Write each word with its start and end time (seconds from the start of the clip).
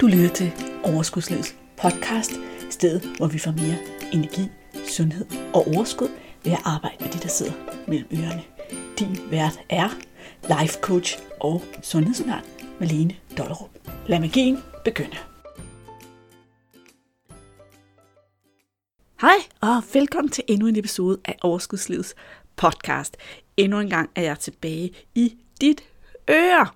Du 0.00 0.06
lytter 0.06 0.28
til 0.28 0.52
Overskudslivets 0.84 1.56
podcast, 1.76 2.32
stedet 2.70 3.16
hvor 3.16 3.26
vi 3.26 3.38
får 3.38 3.50
mere 3.50 3.76
energi, 4.12 4.48
sundhed 4.88 5.26
og 5.54 5.66
overskud 5.66 6.08
ved 6.44 6.52
at 6.52 6.58
arbejde 6.64 6.96
med 7.00 7.12
de, 7.12 7.18
der 7.18 7.28
sidder 7.28 7.52
mellem 7.88 8.08
ørerne. 8.12 8.42
Din 8.98 9.30
vært 9.30 9.60
er 9.68 9.88
life 10.42 10.78
coach 10.80 11.18
og 11.40 11.62
sundhedsundern 11.82 12.44
Malene 12.80 13.16
Dollerup. 13.38 13.70
Lad 14.06 14.20
magien 14.20 14.58
begynde. 14.84 15.16
Hej 19.20 19.36
og 19.60 19.82
velkommen 19.94 20.30
til 20.30 20.44
endnu 20.48 20.66
en 20.66 20.76
episode 20.76 21.18
af 21.24 21.36
Overskudslivets 21.42 22.14
podcast. 22.56 23.16
Endnu 23.56 23.80
en 23.80 23.90
gang 23.90 24.10
er 24.14 24.22
jeg 24.22 24.38
tilbage 24.38 24.90
i 25.14 25.36
dit 25.60 25.84
øre. 26.30 26.66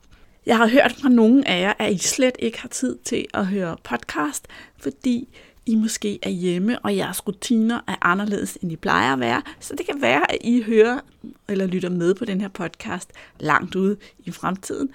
Jeg 0.47 0.57
har 0.57 0.69
hørt 0.69 0.97
fra 1.01 1.09
nogle 1.09 1.49
af 1.49 1.61
jer, 1.61 1.73
at 1.79 1.93
I 1.93 1.99
slet 1.99 2.37
ikke 2.39 2.61
har 2.61 2.69
tid 2.69 2.99
til 3.05 3.27
at 3.35 3.47
høre 3.47 3.77
podcast, 3.85 4.49
fordi 4.77 5.29
I 5.67 5.75
måske 5.75 6.19
er 6.23 6.31
hjemme, 6.31 6.79
og 6.79 6.97
jeres 6.97 7.27
rutiner 7.27 7.81
er 7.89 7.95
anderledes, 8.01 8.59
end 8.63 8.73
I 8.73 8.77
plejer 8.77 9.13
at 9.13 9.21
være. 9.21 9.43
Så 9.61 9.75
det 9.77 9.87
kan 9.87 10.03
være, 10.03 10.33
at 10.33 10.39
I 10.41 10.63
hører 10.63 11.01
eller 11.49 11.67
lytter 11.67 11.89
med 11.89 12.15
på 12.15 12.25
den 12.25 12.41
her 12.41 12.49
podcast 12.49 13.11
langt 13.41 13.75
ude 13.75 13.97
i 14.25 14.31
fremtiden. 14.31 14.91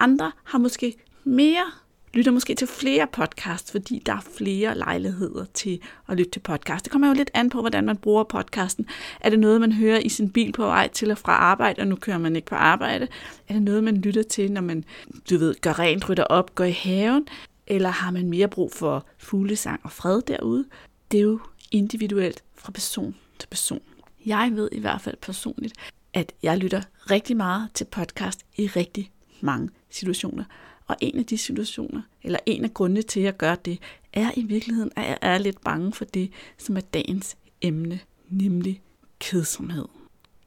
Andre 0.00 0.32
har 0.44 0.58
måske 0.58 0.94
mere 1.24 1.72
lytter 2.14 2.32
måske 2.32 2.54
til 2.54 2.68
flere 2.68 3.06
podcasts, 3.12 3.72
fordi 3.72 4.02
der 4.06 4.12
er 4.12 4.20
flere 4.36 4.78
lejligheder 4.78 5.44
til 5.54 5.80
at 6.08 6.16
lytte 6.16 6.30
til 6.30 6.40
podcast. 6.40 6.84
Det 6.84 6.92
kommer 6.92 7.08
jo 7.08 7.14
lidt 7.14 7.30
an 7.34 7.50
på, 7.50 7.60
hvordan 7.60 7.84
man 7.84 7.96
bruger 7.96 8.24
podcasten. 8.24 8.86
Er 9.20 9.30
det 9.30 9.38
noget, 9.38 9.60
man 9.60 9.72
hører 9.72 9.98
i 9.98 10.08
sin 10.08 10.30
bil 10.30 10.52
på 10.52 10.66
vej 10.66 10.88
til 10.88 11.10
og 11.10 11.18
fra 11.18 11.32
arbejde, 11.32 11.80
og 11.80 11.86
nu 11.86 11.96
kører 11.96 12.18
man 12.18 12.36
ikke 12.36 12.46
på 12.46 12.54
arbejde? 12.54 13.08
Er 13.48 13.54
det 13.54 13.62
noget, 13.62 13.84
man 13.84 13.96
lytter 13.96 14.22
til, 14.22 14.52
når 14.52 14.60
man, 14.60 14.84
du 15.30 15.38
ved, 15.38 15.54
gør 15.60 15.78
rent, 15.78 16.08
rytter 16.08 16.24
op, 16.24 16.54
går 16.54 16.64
i 16.64 16.70
haven? 16.70 17.26
Eller 17.66 17.88
har 17.88 18.10
man 18.10 18.28
mere 18.28 18.48
brug 18.48 18.72
for 18.72 19.06
fuglesang 19.18 19.80
og 19.84 19.92
fred 19.92 20.22
derude? 20.22 20.64
Det 21.10 21.18
er 21.18 21.22
jo 21.22 21.40
individuelt 21.70 22.44
fra 22.56 22.72
person 22.72 23.14
til 23.38 23.48
person. 23.48 23.80
Jeg 24.26 24.50
ved 24.54 24.68
i 24.72 24.80
hvert 24.80 25.00
fald 25.00 25.16
personligt, 25.22 25.74
at 26.14 26.32
jeg 26.42 26.58
lytter 26.58 26.82
rigtig 27.10 27.36
meget 27.36 27.68
til 27.74 27.84
podcast 27.84 28.40
i 28.56 28.66
rigtig 28.66 29.10
mange 29.40 29.68
situationer. 29.90 30.44
Og 30.92 30.98
en 31.00 31.18
af 31.18 31.26
de 31.26 31.38
situationer, 31.38 32.02
eller 32.22 32.38
en 32.46 32.64
af 32.64 32.74
grundene 32.74 33.02
til, 33.02 33.20
at 33.20 33.24
jeg 33.24 33.36
gør 33.36 33.54
det, 33.54 33.78
er 34.12 34.30
i 34.36 34.42
virkeligheden, 34.42 34.90
at 34.96 35.04
jeg 35.04 35.18
er 35.22 35.38
lidt 35.38 35.60
bange 35.60 35.92
for 35.92 36.04
det, 36.04 36.30
som 36.58 36.76
er 36.76 36.80
dagens 36.80 37.36
emne, 37.62 38.00
nemlig 38.28 38.80
kedsomhed. 39.18 39.84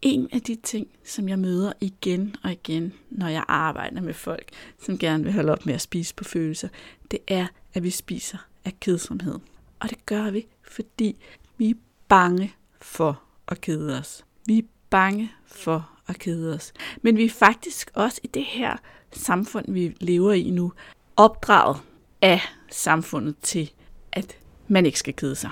En 0.01 0.29
af 0.31 0.41
de 0.41 0.55
ting, 0.55 0.87
som 1.05 1.29
jeg 1.29 1.39
møder 1.39 1.73
igen 1.81 2.35
og 2.43 2.51
igen, 2.51 2.93
når 3.09 3.27
jeg 3.27 3.43
arbejder 3.47 4.01
med 4.01 4.13
folk, 4.13 4.49
som 4.79 4.97
gerne 4.97 5.23
vil 5.23 5.33
holde 5.33 5.51
op 5.51 5.65
med 5.65 5.73
at 5.73 5.81
spise 5.81 6.15
på 6.15 6.23
følelser, 6.23 6.67
det 7.11 7.19
er, 7.27 7.47
at 7.73 7.83
vi 7.83 7.89
spiser 7.89 8.37
af 8.65 8.79
kedsomhed. 8.79 9.39
Og 9.79 9.89
det 9.89 10.05
gør 10.05 10.31
vi, 10.31 10.47
fordi 10.61 11.15
vi 11.57 11.69
er 11.69 11.75
bange 12.07 12.53
for 12.81 13.21
at 13.47 13.61
kede 13.61 13.99
os. 13.99 14.25
Vi 14.45 14.57
er 14.57 14.63
bange 14.89 15.31
for 15.45 15.94
og 16.07 16.15
kede 16.15 16.53
os. 16.55 16.73
Men 17.01 17.17
vi 17.17 17.25
er 17.25 17.29
faktisk 17.29 17.91
også 17.93 18.19
i 18.23 18.27
det 18.27 18.43
her 18.43 18.77
samfund, 19.11 19.65
vi 19.67 19.95
lever 19.99 20.33
i 20.33 20.49
nu, 20.49 20.73
opdraget 21.15 21.77
af 22.21 22.41
samfundet 22.71 23.35
til, 23.41 23.71
at 24.11 24.37
man 24.67 24.85
ikke 24.85 24.99
skal 24.99 25.13
kede 25.13 25.35
sig. 25.35 25.49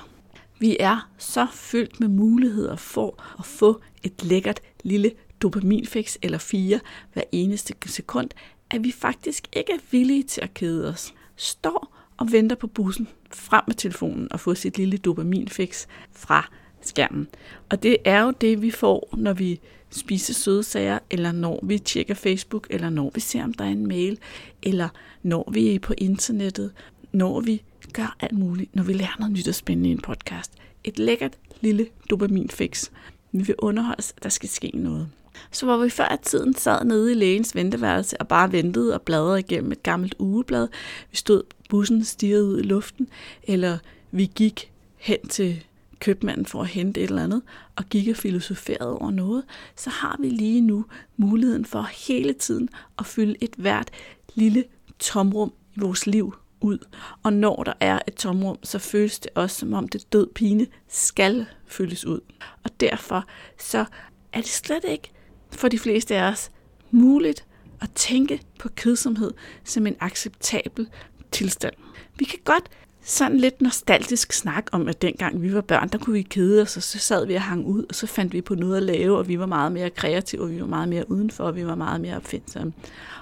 Vi 0.59 0.77
er 0.79 1.09
så 1.17 1.47
fyldt 1.53 1.99
med 1.99 2.07
muligheder 2.07 2.75
for 2.75 3.23
at 3.39 3.45
få 3.45 3.81
et 4.03 4.23
lækkert 4.23 4.59
lille 4.83 5.11
dopaminfix 5.41 6.15
eller 6.21 6.37
fire 6.37 6.79
hver 7.13 7.23
eneste 7.31 7.73
sekund, 7.85 8.29
at 8.69 8.83
vi 8.83 8.91
faktisk 8.91 9.47
ikke 9.53 9.73
er 9.73 9.77
villige 9.91 10.23
til 10.23 10.41
at 10.41 10.53
kede 10.53 10.89
os. 10.89 11.13
Står 11.35 11.97
og 12.17 12.31
venter 12.31 12.55
på 12.55 12.67
bussen 12.67 13.07
frem 13.31 13.63
med 13.67 13.75
telefonen 13.75 14.27
og 14.31 14.39
få 14.39 14.55
sit 14.55 14.77
lille 14.77 14.97
dopaminfix 14.97 15.85
fra 16.11 16.49
skærmen. 16.87 17.27
Og 17.69 17.83
det 17.83 17.97
er 18.05 18.21
jo 18.21 18.33
det, 18.41 18.61
vi 18.61 18.71
får, 18.71 19.09
når 19.17 19.33
vi 19.33 19.59
spiser 19.89 20.33
søde 20.33 20.63
sager, 20.63 20.99
eller 21.09 21.31
når 21.31 21.59
vi 21.63 21.79
tjekker 21.79 22.13
Facebook, 22.13 22.67
eller 22.69 22.89
når 22.89 23.11
vi 23.15 23.19
ser, 23.19 23.43
om 23.43 23.53
der 23.53 23.65
er 23.65 23.69
en 23.69 23.87
mail, 23.87 24.19
eller 24.63 24.89
når 25.23 25.49
vi 25.51 25.75
er 25.75 25.79
på 25.79 25.93
internettet, 25.97 26.71
når 27.11 27.39
vi 27.39 27.63
gør 27.93 28.15
alt 28.19 28.37
muligt, 28.37 28.75
når 28.75 28.83
vi 28.83 28.93
lærer 28.93 29.15
noget 29.19 29.33
nyt 29.33 29.47
og 29.47 29.55
spændende 29.55 29.89
i 29.89 29.91
en 29.91 30.01
podcast. 30.01 30.51
Et 30.83 30.99
lækkert 30.99 31.33
lille 31.61 31.87
dopaminfix. 32.09 32.89
Vi 33.31 33.43
vil 33.43 33.55
underholdes, 33.57 34.13
at 34.17 34.23
der 34.23 34.29
skal 34.29 34.49
ske 34.49 34.71
noget. 34.73 35.09
Så 35.51 35.65
hvor 35.65 35.77
vi 35.77 35.89
før 35.89 36.13
i 36.13 36.23
tiden 36.23 36.55
sad 36.55 36.85
nede 36.85 37.11
i 37.11 37.15
lægens 37.15 37.55
venteværelse 37.55 38.21
og 38.21 38.27
bare 38.27 38.51
ventede 38.51 38.93
og 38.93 39.01
bladrede 39.01 39.39
igennem 39.39 39.71
et 39.71 39.83
gammelt 39.83 40.15
ugeblad, 40.19 40.67
vi 41.11 41.17
stod 41.17 41.43
bussen 41.69 42.03
stirrede 42.03 42.45
ud 42.45 42.59
i 42.59 42.63
luften, 42.63 43.07
eller 43.43 43.77
vi 44.11 44.31
gik 44.35 44.71
hen 44.95 45.27
til 45.27 45.63
købmanden 46.03 46.45
for 46.45 46.61
at 46.61 46.67
hente 46.67 47.01
et 47.01 47.09
eller 47.09 47.23
andet, 47.23 47.41
og 47.75 47.85
gik 47.85 48.07
og 48.07 48.15
filosoferede 48.15 48.99
over 48.99 49.11
noget, 49.11 49.43
så 49.75 49.89
har 49.89 50.17
vi 50.19 50.29
lige 50.29 50.61
nu 50.61 50.85
muligheden 51.17 51.65
for 51.65 51.81
hele 52.07 52.33
tiden 52.33 52.69
at 52.99 53.05
fylde 53.05 53.35
et 53.41 53.53
hvert 53.57 53.89
lille 54.35 54.63
tomrum 54.99 55.53
i 55.75 55.79
vores 55.79 56.07
liv 56.07 56.35
ud. 56.61 56.77
Og 57.23 57.33
når 57.33 57.63
der 57.63 57.73
er 57.79 57.99
et 58.07 58.13
tomrum, 58.13 58.57
så 58.63 58.79
føles 58.79 59.19
det 59.19 59.31
også 59.35 59.59
som 59.59 59.73
om 59.73 59.87
det 59.87 60.13
død 60.13 60.27
pine 60.27 60.67
skal 60.87 61.45
fyldes 61.65 62.05
ud. 62.05 62.19
Og 62.63 62.79
derfor 62.79 63.25
så 63.59 63.85
er 64.33 64.41
det 64.41 64.49
slet 64.49 64.85
ikke 64.89 65.11
for 65.51 65.67
de 65.67 65.79
fleste 65.79 66.15
af 66.15 66.31
os 66.31 66.51
muligt 66.91 67.45
at 67.81 67.91
tænke 67.95 68.41
på 68.59 68.69
kedsomhed 68.69 69.31
som 69.63 69.87
en 69.87 69.95
acceptabel 69.99 70.87
tilstand. 71.31 71.73
Vi 72.15 72.25
kan 72.25 72.39
godt 72.43 72.69
sådan 73.03 73.37
lidt 73.37 73.61
nostalgisk 73.61 74.33
snak 74.33 74.65
om, 74.71 74.87
at 74.87 75.01
dengang 75.01 75.41
vi 75.41 75.53
var 75.53 75.61
børn, 75.61 75.89
der 75.89 75.97
kunne 75.97 76.13
vi 76.13 76.21
kede 76.21 76.61
os, 76.61 76.77
og 76.77 76.83
så 76.83 76.99
sad 76.99 77.25
vi 77.25 77.33
og 77.35 77.41
hang 77.41 77.65
ud, 77.65 77.85
og 77.89 77.95
så 77.95 78.07
fandt 78.07 78.33
vi 78.33 78.41
på 78.41 78.55
noget 78.55 78.77
at 78.77 78.83
lave, 78.83 79.17
og 79.17 79.27
vi 79.27 79.39
var 79.39 79.45
meget 79.45 79.71
mere 79.71 79.89
kreative, 79.89 80.41
og 80.41 80.51
vi 80.51 80.59
var 80.59 80.67
meget 80.67 80.89
mere 80.89 81.11
udenfor, 81.11 81.43
og 81.43 81.55
vi 81.55 81.65
var 81.65 81.75
meget 81.75 82.01
mere 82.01 82.15
opfindsomme. 82.15 82.73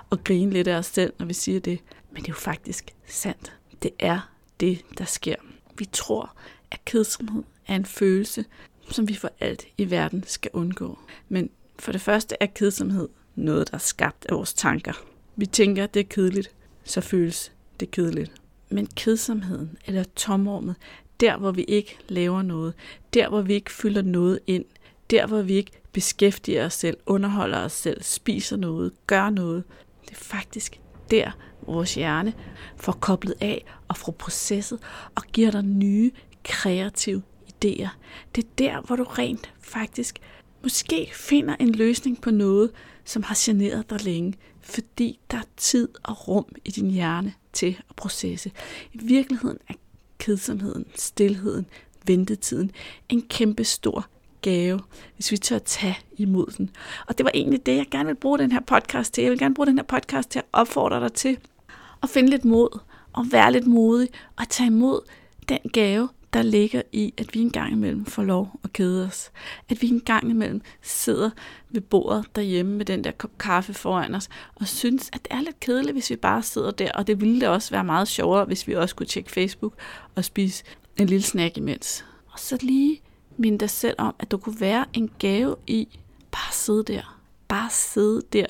Og 0.09 0.23
grine 0.23 0.51
lidt 0.51 0.67
af 0.67 0.77
os 0.77 0.85
selv, 0.85 1.13
når 1.19 1.25
vi 1.25 1.33
siger 1.33 1.59
det. 1.59 1.79
Men 2.11 2.21
det 2.21 2.29
er 2.29 2.33
jo 2.33 2.39
faktisk 2.39 2.93
sandt. 3.07 3.53
Det 3.83 3.91
er 3.99 4.31
det, 4.59 4.81
der 4.97 5.05
sker. 5.05 5.35
Vi 5.77 5.85
tror, 5.85 6.35
at 6.71 6.85
kedsomhed 6.85 7.43
er 7.67 7.75
en 7.75 7.85
følelse, 7.85 8.45
som 8.89 9.07
vi 9.07 9.15
for 9.15 9.31
alt 9.39 9.65
i 9.77 9.91
verden 9.91 10.23
skal 10.27 10.51
undgå. 10.53 10.99
Men 11.29 11.49
for 11.79 11.91
det 11.91 12.01
første 12.01 12.35
er 12.39 12.45
kedsomhed 12.45 13.09
noget, 13.35 13.71
der 13.71 13.75
er 13.75 13.79
skabt 13.79 14.25
af 14.29 14.35
vores 14.35 14.53
tanker. 14.53 14.93
Vi 15.35 15.45
tænker, 15.45 15.83
at 15.83 15.93
det 15.93 15.99
er 15.99 16.07
kedeligt, 16.09 16.51
så 16.83 17.01
føles 17.01 17.51
det 17.79 17.91
kedeligt 17.91 18.40
men 18.71 18.87
kedsomheden 18.95 19.77
eller 19.85 20.03
tomrummet, 20.15 20.75
der 21.19 21.37
hvor 21.37 21.51
vi 21.51 21.63
ikke 21.63 21.97
laver 22.07 22.41
noget, 22.41 22.73
der 23.13 23.29
hvor 23.29 23.41
vi 23.41 23.53
ikke 23.53 23.71
fylder 23.71 24.01
noget 24.01 24.39
ind, 24.47 24.65
der 25.09 25.27
hvor 25.27 25.41
vi 25.41 25.53
ikke 25.53 25.71
beskæftiger 25.93 26.65
os 26.65 26.73
selv, 26.73 26.97
underholder 27.05 27.57
os 27.57 27.71
selv, 27.71 28.03
spiser 28.03 28.57
noget, 28.57 28.91
gør 29.07 29.29
noget, 29.29 29.63
det 30.05 30.11
er 30.11 30.15
faktisk 30.15 30.79
der, 31.11 31.31
vores 31.65 31.95
hjerne 31.95 32.33
får 32.77 32.91
koblet 32.91 33.33
af 33.41 33.65
og 33.87 33.97
får 33.97 34.11
processet 34.11 34.79
og 35.15 35.23
giver 35.23 35.51
dig 35.51 35.63
nye 35.63 36.11
kreative 36.43 37.21
idéer. 37.47 37.89
Det 38.35 38.43
er 38.43 38.47
der, 38.57 38.81
hvor 38.81 38.95
du 38.95 39.03
rent 39.03 39.53
faktisk 39.61 40.19
måske 40.63 41.09
finder 41.13 41.55
en 41.59 41.71
løsning 41.71 42.21
på 42.21 42.31
noget, 42.31 42.71
som 43.05 43.23
har 43.23 43.37
generet 43.39 43.89
dig 43.89 44.03
længe, 44.03 44.33
fordi 44.61 45.19
der 45.31 45.37
er 45.37 45.47
tid 45.57 45.87
og 46.03 46.27
rum 46.27 46.45
i 46.65 46.71
din 46.71 46.91
hjerne 46.91 47.33
til 47.53 47.77
at 47.89 47.95
processe. 47.95 48.51
I 48.93 48.97
virkeligheden 48.97 49.57
er 49.69 49.73
kedsomheden, 50.17 50.85
stillheden, 50.95 51.65
ventetiden 52.05 52.71
en 53.09 53.21
kæmpe 53.21 53.63
stor 53.63 54.07
gave, 54.41 54.79
hvis 55.15 55.31
vi 55.31 55.37
tør 55.37 55.57
tage 55.57 55.97
imod 56.17 56.47
den. 56.57 56.69
Og 57.07 57.17
det 57.17 57.23
var 57.23 57.31
egentlig 57.33 57.65
det, 57.65 57.77
jeg 57.77 57.85
gerne 57.91 58.07
vil 58.07 58.15
bruge 58.15 58.39
den 58.39 58.51
her 58.51 58.59
podcast 58.59 59.13
til. 59.13 59.21
Jeg 59.21 59.31
vil 59.31 59.39
gerne 59.39 59.55
bruge 59.55 59.67
den 59.67 59.77
her 59.77 59.83
podcast 59.83 60.29
til 60.29 60.39
at 60.39 60.45
opfordre 60.53 60.99
dig 60.99 61.13
til 61.13 61.37
at 62.03 62.09
finde 62.09 62.29
lidt 62.29 62.45
mod 62.45 62.79
og 63.13 63.25
være 63.31 63.51
lidt 63.51 63.67
modig 63.67 64.09
og 64.37 64.49
tage 64.49 64.67
imod 64.67 65.01
den 65.49 65.59
gave, 65.73 66.09
der 66.33 66.41
ligger 66.41 66.81
i, 66.91 67.13
at 67.17 67.33
vi 67.33 67.39
en 67.39 67.51
gang 67.51 67.71
imellem 67.71 68.05
får 68.05 68.23
lov 68.23 68.59
at 68.63 68.73
kede 68.73 69.05
os. 69.05 69.31
At 69.69 69.81
vi 69.81 69.87
en 69.87 70.01
gang 70.01 70.29
imellem 70.29 70.61
sidder 70.81 71.29
ved 71.69 71.81
bordet 71.81 72.25
derhjemme 72.35 72.77
med 72.77 72.85
den 72.85 73.03
der 73.03 73.11
kop 73.11 73.37
kaffe 73.37 73.73
foran 73.73 74.15
os, 74.15 74.29
og 74.55 74.67
synes, 74.67 75.09
at 75.13 75.23
det 75.23 75.31
er 75.31 75.41
lidt 75.41 75.59
kedeligt, 75.59 75.93
hvis 75.93 76.09
vi 76.09 76.15
bare 76.15 76.43
sidder 76.43 76.71
der, 76.71 76.91
og 76.91 77.07
det 77.07 77.21
ville 77.21 77.41
da 77.41 77.49
også 77.49 77.71
være 77.71 77.83
meget 77.83 78.07
sjovere, 78.07 78.45
hvis 78.45 78.67
vi 78.67 78.75
også 78.75 78.95
kunne 78.95 79.07
tjekke 79.07 79.31
Facebook 79.31 79.73
og 80.15 80.25
spise 80.25 80.63
en 80.97 81.07
lille 81.07 81.23
snack 81.23 81.57
imens. 81.57 82.05
Og 82.31 82.39
så 82.39 82.57
lige 82.61 83.01
minde 83.37 83.57
dig 83.57 83.69
selv 83.69 83.95
om, 83.97 84.15
at 84.19 84.31
du 84.31 84.37
kunne 84.37 84.59
være 84.59 84.85
en 84.93 85.09
gave 85.19 85.55
i 85.67 85.87
bare 86.31 86.49
at 86.49 86.55
sidde 86.55 86.83
der. 86.83 87.17
Bare 87.47 87.69
sidde 87.69 88.21
der 88.33 88.45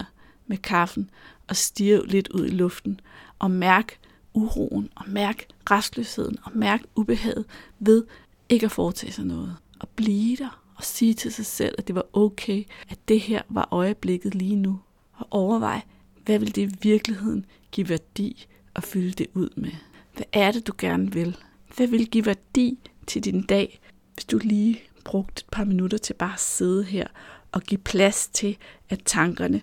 med 0.47 0.57
kaffen 0.57 1.09
og 1.47 1.55
stirre 1.55 2.07
lidt 2.07 2.27
ud 2.27 2.45
i 2.45 2.49
luften 2.49 2.99
og 3.39 3.51
mærke, 3.51 3.97
uroen 4.33 4.89
og 4.95 5.03
mærke 5.07 5.47
restløsheden 5.71 6.37
og 6.43 6.51
mærke 6.55 6.83
ubehaget 6.95 7.45
ved 7.79 8.03
ikke 8.49 8.65
at 8.65 8.71
foretage 8.71 9.13
sig 9.13 9.25
noget. 9.25 9.55
Og 9.79 9.89
blive 9.89 10.37
der 10.37 10.61
og 10.75 10.83
sige 10.83 11.13
til 11.13 11.33
sig 11.33 11.45
selv, 11.45 11.75
at 11.77 11.87
det 11.87 11.95
var 11.95 12.05
okay, 12.13 12.63
at 12.89 12.99
det 13.07 13.19
her 13.19 13.41
var 13.49 13.67
øjeblikket 13.71 14.35
lige 14.35 14.55
nu. 14.55 14.79
Og 15.13 15.27
overvej, 15.31 15.81
hvad 16.25 16.39
vil 16.39 16.55
det 16.55 16.61
i 16.61 16.77
virkeligheden 16.81 17.45
give 17.71 17.89
værdi 17.89 18.47
at 18.75 18.83
fylde 18.83 19.11
det 19.11 19.27
ud 19.33 19.49
med. 19.55 19.71
Hvad 20.15 20.25
er 20.33 20.51
det, 20.51 20.67
du 20.67 20.73
gerne 20.77 21.13
vil? 21.13 21.37
Hvad 21.75 21.87
vil 21.87 22.09
give 22.09 22.25
værdi 22.25 22.79
til 23.07 23.23
din 23.23 23.41
dag, 23.41 23.79
hvis 24.13 24.25
du 24.25 24.39
lige 24.43 24.81
brugte 25.05 25.39
et 25.39 25.51
par 25.51 25.63
minutter 25.63 25.97
til 25.97 26.13
bare 26.13 26.33
at 26.33 26.39
sidde 26.39 26.83
her 26.83 27.07
og 27.51 27.61
give 27.61 27.77
plads 27.77 28.27
til, 28.27 28.57
at 28.89 29.01
tankerne 29.05 29.61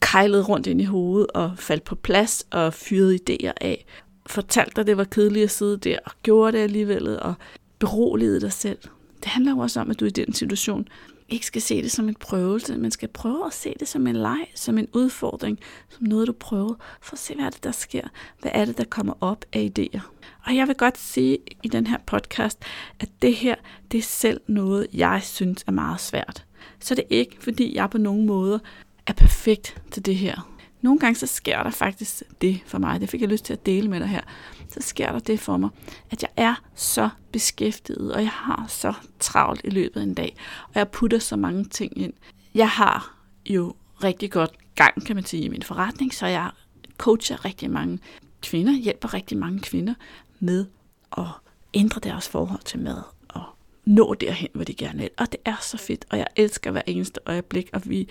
kejlede 0.00 0.42
rundt 0.42 0.66
ind 0.66 0.80
i 0.80 0.84
hovedet 0.84 1.30
og 1.30 1.58
faldt 1.58 1.84
på 1.84 1.94
plads 1.94 2.46
og 2.50 2.74
fyrede 2.74 3.18
idéer 3.30 3.52
af. 3.60 3.84
Fortalte 4.28 4.72
dig, 4.76 4.86
det 4.86 4.96
var 4.96 5.04
kedeligt 5.04 5.44
at 5.44 5.50
sidde 5.50 5.76
der 5.76 5.98
og 6.04 6.12
gjorde 6.22 6.52
det 6.56 6.62
alligevel 6.62 7.20
og 7.22 7.34
beroligede 7.78 8.40
dig 8.40 8.52
selv. 8.52 8.78
Det 9.18 9.26
handler 9.26 9.52
jo 9.52 9.58
også 9.58 9.80
om, 9.80 9.90
at 9.90 10.00
du 10.00 10.04
i 10.04 10.10
den 10.10 10.32
situation 10.32 10.88
ikke 11.28 11.46
skal 11.46 11.62
se 11.62 11.82
det 11.82 11.90
som 11.90 12.08
en 12.08 12.14
prøvelse, 12.14 12.76
men 12.76 12.90
skal 12.90 13.08
prøve 13.08 13.46
at 13.46 13.52
se 13.52 13.74
det 13.80 13.88
som 13.88 14.06
en 14.06 14.16
leg, 14.16 14.46
som 14.54 14.78
en 14.78 14.88
udfordring, 14.92 15.58
som 15.88 16.06
noget, 16.06 16.26
du 16.28 16.32
prøver, 16.32 16.74
for 17.00 17.12
at 17.12 17.18
se, 17.18 17.34
hvad 17.34 17.44
er 17.44 17.50
det, 17.50 17.64
der 17.64 17.72
sker. 17.72 18.08
Hvad 18.40 18.50
er 18.54 18.64
det, 18.64 18.78
der 18.78 18.84
kommer 18.84 19.14
op 19.20 19.44
af 19.52 19.70
idéer. 19.78 20.00
Og 20.46 20.56
jeg 20.56 20.68
vil 20.68 20.76
godt 20.76 20.98
sige 20.98 21.38
i 21.62 21.68
den 21.68 21.86
her 21.86 21.98
podcast, 22.06 22.58
at 23.00 23.08
det 23.22 23.34
her, 23.34 23.54
det 23.92 23.98
er 23.98 24.02
selv 24.02 24.40
noget, 24.46 24.86
jeg 24.92 25.20
synes 25.24 25.64
er 25.66 25.72
meget 25.72 26.00
svært. 26.00 26.44
Så 26.80 26.94
det 26.94 27.04
er 27.04 27.16
ikke, 27.16 27.36
fordi 27.40 27.76
jeg 27.76 27.90
på 27.90 27.98
nogen 27.98 28.26
måde 28.26 28.60
er 29.06 29.12
perfekt 29.12 29.82
til 29.90 30.06
det 30.06 30.16
her. 30.16 30.57
Nogle 30.80 30.98
gange 30.98 31.14
så 31.14 31.26
sker 31.26 31.62
der 31.62 31.70
faktisk 31.70 32.22
det 32.40 32.60
for 32.66 32.78
mig, 32.78 33.00
det 33.00 33.08
fik 33.08 33.20
jeg 33.20 33.28
lyst 33.28 33.44
til 33.44 33.52
at 33.52 33.66
dele 33.66 33.88
med 33.88 34.00
dig 34.00 34.08
her, 34.08 34.20
så 34.68 34.80
sker 34.80 35.12
der 35.12 35.18
det 35.18 35.40
for 35.40 35.56
mig, 35.56 35.70
at 36.10 36.22
jeg 36.22 36.30
er 36.36 36.54
så 36.74 37.08
beskæftiget, 37.32 38.12
og 38.12 38.20
jeg 38.20 38.30
har 38.30 38.66
så 38.68 38.92
travlt 39.18 39.60
i 39.64 39.70
løbet 39.70 40.00
af 40.00 40.04
en 40.04 40.14
dag, 40.14 40.36
og 40.64 40.74
jeg 40.74 40.88
putter 40.88 41.18
så 41.18 41.36
mange 41.36 41.64
ting 41.64 41.98
ind. 41.98 42.12
Jeg 42.54 42.68
har 42.68 43.14
jo 43.46 43.74
rigtig 44.04 44.30
godt 44.30 44.50
gang, 44.74 45.06
kan 45.06 45.16
man 45.16 45.24
sige, 45.24 45.42
i 45.42 45.48
min 45.48 45.62
forretning, 45.62 46.14
så 46.14 46.26
jeg 46.26 46.50
coacher 46.98 47.44
rigtig 47.44 47.70
mange 47.70 47.98
kvinder, 48.42 48.72
hjælper 48.72 49.14
rigtig 49.14 49.38
mange 49.38 49.60
kvinder 49.60 49.94
med 50.40 50.66
at 51.18 51.26
ændre 51.74 52.00
deres 52.00 52.28
forhold 52.28 52.62
til 52.64 52.80
mad 52.80 53.02
og 53.28 53.42
nå 53.84 54.14
derhen, 54.14 54.48
hvor 54.54 54.64
de 54.64 54.74
gerne 54.74 54.98
vil. 54.98 55.10
Og 55.18 55.32
det 55.32 55.40
er 55.44 55.56
så 55.60 55.76
fedt, 55.76 56.04
og 56.10 56.18
jeg 56.18 56.26
elsker 56.36 56.70
hver 56.70 56.82
eneste 56.86 57.20
øjeblik, 57.26 57.70
og 57.72 57.82
vi 57.84 58.08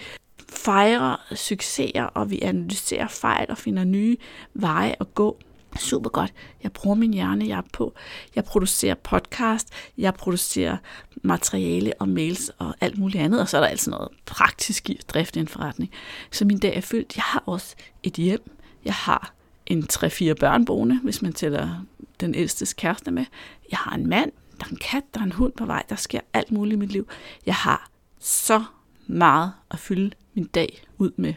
fejrer 0.50 1.34
succeser, 1.36 2.04
og 2.04 2.30
vi 2.30 2.42
analyserer 2.42 3.08
fejl 3.08 3.46
og 3.50 3.58
finder 3.58 3.84
nye 3.84 4.18
veje 4.54 4.96
at 5.00 5.14
gå. 5.14 5.40
Super 5.80 6.10
godt. 6.10 6.34
Jeg 6.64 6.72
bruger 6.72 6.96
min 6.96 7.14
hjerne, 7.14 7.48
jeg 7.48 7.58
er 7.58 7.68
på. 7.74 7.94
Jeg 8.36 8.44
producerer 8.44 8.96
podcast, 8.96 9.70
jeg 9.98 10.14
producerer 10.14 10.78
materiale 11.16 11.94
og 12.00 12.10
mails 12.10 12.52
og 12.58 12.76
alt 12.82 12.98
muligt 12.98 13.24
andet, 13.24 13.42
og 13.42 13.50
så 13.50 13.58
er 13.58 13.62
der 13.62 13.68
altså 13.68 13.90
noget 13.90 14.10
praktisk 14.26 14.90
i 14.90 14.98
at 15.00 15.10
drifte 15.10 15.40
en 15.40 15.48
forretning. 15.48 15.92
Så 16.32 16.46
min 16.46 16.60
dag 16.60 16.78
er 16.78 16.82
fyldt. 16.82 17.16
Jeg 17.16 17.24
har 17.24 17.44
også 17.46 17.76
et 18.04 18.14
hjem. 18.14 18.52
Jeg 18.86 18.94
har 18.94 19.34
en 19.66 19.88
3-4 19.94 20.34
børn 20.34 20.66
boende, 20.66 21.00
hvis 21.04 21.22
man 21.22 21.34
tæller 21.34 21.86
den 22.20 22.36
ældste 22.36 22.76
kæreste 22.76 23.12
med. 23.12 23.26
Jeg 23.72 23.80
har 23.80 23.96
en 23.96 24.08
mand, 24.08 24.32
der 24.60 24.66
er 24.66 24.70
en 24.70 24.78
kat, 24.78 25.04
der 25.14 25.20
er 25.20 25.24
en 25.24 25.32
hund 25.32 25.54
på 25.54 25.66
vej, 25.66 25.84
der 25.90 25.96
sker 25.96 26.20
alt 26.34 26.52
muligt 26.52 26.74
i 26.74 26.80
mit 26.80 26.92
liv. 26.92 27.08
Jeg 27.46 27.56
har 27.56 27.90
så 28.20 28.64
meget 29.08 29.52
at 29.72 29.80
fylde 29.80 30.12
min 30.34 30.46
dag 30.46 30.84
ud 30.98 31.12
med. 31.16 31.34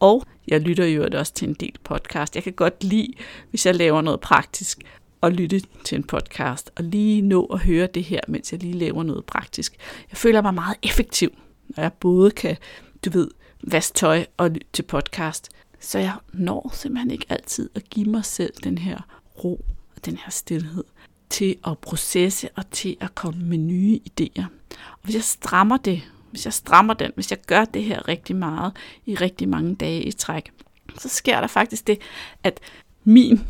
Og 0.00 0.24
jeg 0.48 0.60
lytter 0.60 0.84
jo 0.84 1.08
også 1.14 1.34
til 1.34 1.48
en 1.48 1.54
del 1.54 1.74
podcast. 1.84 2.34
Jeg 2.34 2.42
kan 2.42 2.52
godt 2.52 2.84
lide, 2.84 3.12
hvis 3.50 3.66
jeg 3.66 3.74
laver 3.74 4.00
noget 4.00 4.20
praktisk, 4.20 4.82
at 5.22 5.32
lytte 5.32 5.62
til 5.84 5.96
en 5.96 6.04
podcast, 6.04 6.70
og 6.76 6.84
lige 6.84 7.22
nå 7.22 7.44
at 7.44 7.58
høre 7.58 7.86
det 7.86 8.04
her, 8.04 8.20
mens 8.28 8.52
jeg 8.52 8.62
lige 8.62 8.74
laver 8.74 9.02
noget 9.02 9.24
praktisk. 9.24 9.76
Jeg 10.10 10.18
føler 10.18 10.42
mig 10.42 10.54
meget 10.54 10.76
effektiv, 10.82 11.30
når 11.68 11.82
jeg 11.82 11.92
både 11.92 12.30
kan, 12.30 12.56
du 13.04 13.10
ved, 13.10 13.28
vaske 13.62 13.94
tøj 13.94 14.26
og 14.36 14.50
lytte 14.50 14.66
til 14.72 14.82
podcast. 14.82 15.48
Så 15.80 15.98
jeg 15.98 16.14
når 16.32 16.70
simpelthen 16.74 17.10
ikke 17.10 17.26
altid 17.28 17.70
at 17.74 17.90
give 17.90 18.10
mig 18.10 18.24
selv 18.24 18.52
den 18.64 18.78
her 18.78 18.98
ro 19.44 19.64
og 19.96 20.04
den 20.04 20.16
her 20.16 20.30
stillhed 20.30 20.84
til 21.30 21.56
at 21.66 21.78
processe 21.78 22.48
og 22.56 22.70
til 22.70 22.96
at 23.00 23.14
komme 23.14 23.44
med 23.44 23.58
nye 23.58 24.00
idéer. 24.10 24.44
Og 24.70 24.98
hvis 25.02 25.14
jeg 25.14 25.24
strammer 25.24 25.76
det, 25.76 26.02
hvis 26.30 26.44
jeg 26.44 26.52
strammer 26.52 26.94
den, 26.94 27.10
hvis 27.14 27.30
jeg 27.30 27.38
gør 27.46 27.64
det 27.64 27.84
her 27.84 28.08
rigtig 28.08 28.36
meget 28.36 28.72
i 29.06 29.14
rigtig 29.14 29.48
mange 29.48 29.74
dage 29.74 30.02
i 30.02 30.12
træk, 30.12 30.52
så 30.98 31.08
sker 31.08 31.40
der 31.40 31.46
faktisk 31.46 31.86
det, 31.86 31.98
at 32.44 32.60
min 33.04 33.40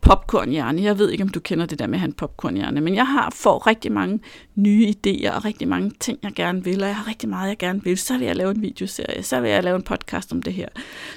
popcornhjerne, 0.00 0.82
jeg 0.82 0.98
ved 0.98 1.10
ikke, 1.10 1.24
om 1.24 1.28
du 1.28 1.40
kender 1.40 1.66
det 1.66 1.78
der 1.78 1.86
med 1.86 1.94
at 1.94 2.00
have 2.00 2.08
en 2.08 2.12
popcornhjerne, 2.12 2.80
men 2.80 2.94
jeg 2.94 3.06
har 3.06 3.30
får 3.30 3.66
rigtig 3.66 3.92
mange 3.92 4.20
nye 4.54 4.86
idéer 4.86 5.30
og 5.30 5.44
rigtig 5.44 5.68
mange 5.68 5.92
ting, 6.00 6.18
jeg 6.22 6.32
gerne 6.32 6.64
vil, 6.64 6.82
og 6.82 6.88
jeg 6.88 6.96
har 6.96 7.08
rigtig 7.08 7.28
meget, 7.28 7.48
jeg 7.48 7.58
gerne 7.58 7.84
vil. 7.84 7.98
Så 7.98 8.18
vil 8.18 8.26
jeg 8.26 8.36
lave 8.36 8.50
en 8.50 8.62
videoserie, 8.62 9.22
så 9.22 9.40
vil 9.40 9.50
jeg 9.50 9.64
lave 9.64 9.76
en 9.76 9.82
podcast 9.82 10.32
om 10.32 10.42
det 10.42 10.52
her, 10.52 10.68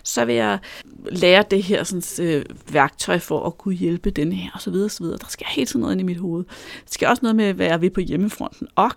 så 0.03 0.25
vil 0.25 0.35
jeg 0.35 0.59
lære 1.11 1.43
det 1.51 1.63
her 1.63 1.83
sådan, 1.83 2.27
øh, 2.27 2.45
værktøj 2.71 3.19
for 3.19 3.45
at 3.45 3.57
kunne 3.57 3.75
hjælpe 3.75 4.09
den 4.09 4.31
her, 4.33 4.51
og 4.53 4.61
så 4.61 4.71
videre, 4.71 4.85
og 4.85 4.91
så 4.91 5.03
videre. 5.03 5.17
Der 5.17 5.27
sker 5.29 5.45
helt 5.49 5.69
tiden 5.69 5.81
noget 5.81 5.93
ind 5.93 6.01
i 6.01 6.03
mit 6.03 6.17
hoved. 6.17 6.43
Der 6.45 6.91
sker 6.91 7.09
også 7.09 7.21
noget 7.23 7.35
med, 7.35 7.53
hvad 7.53 7.65
jeg 7.65 7.81
vil 7.81 7.89
på 7.89 7.99
hjemmefronten, 7.99 8.67
og 8.75 8.91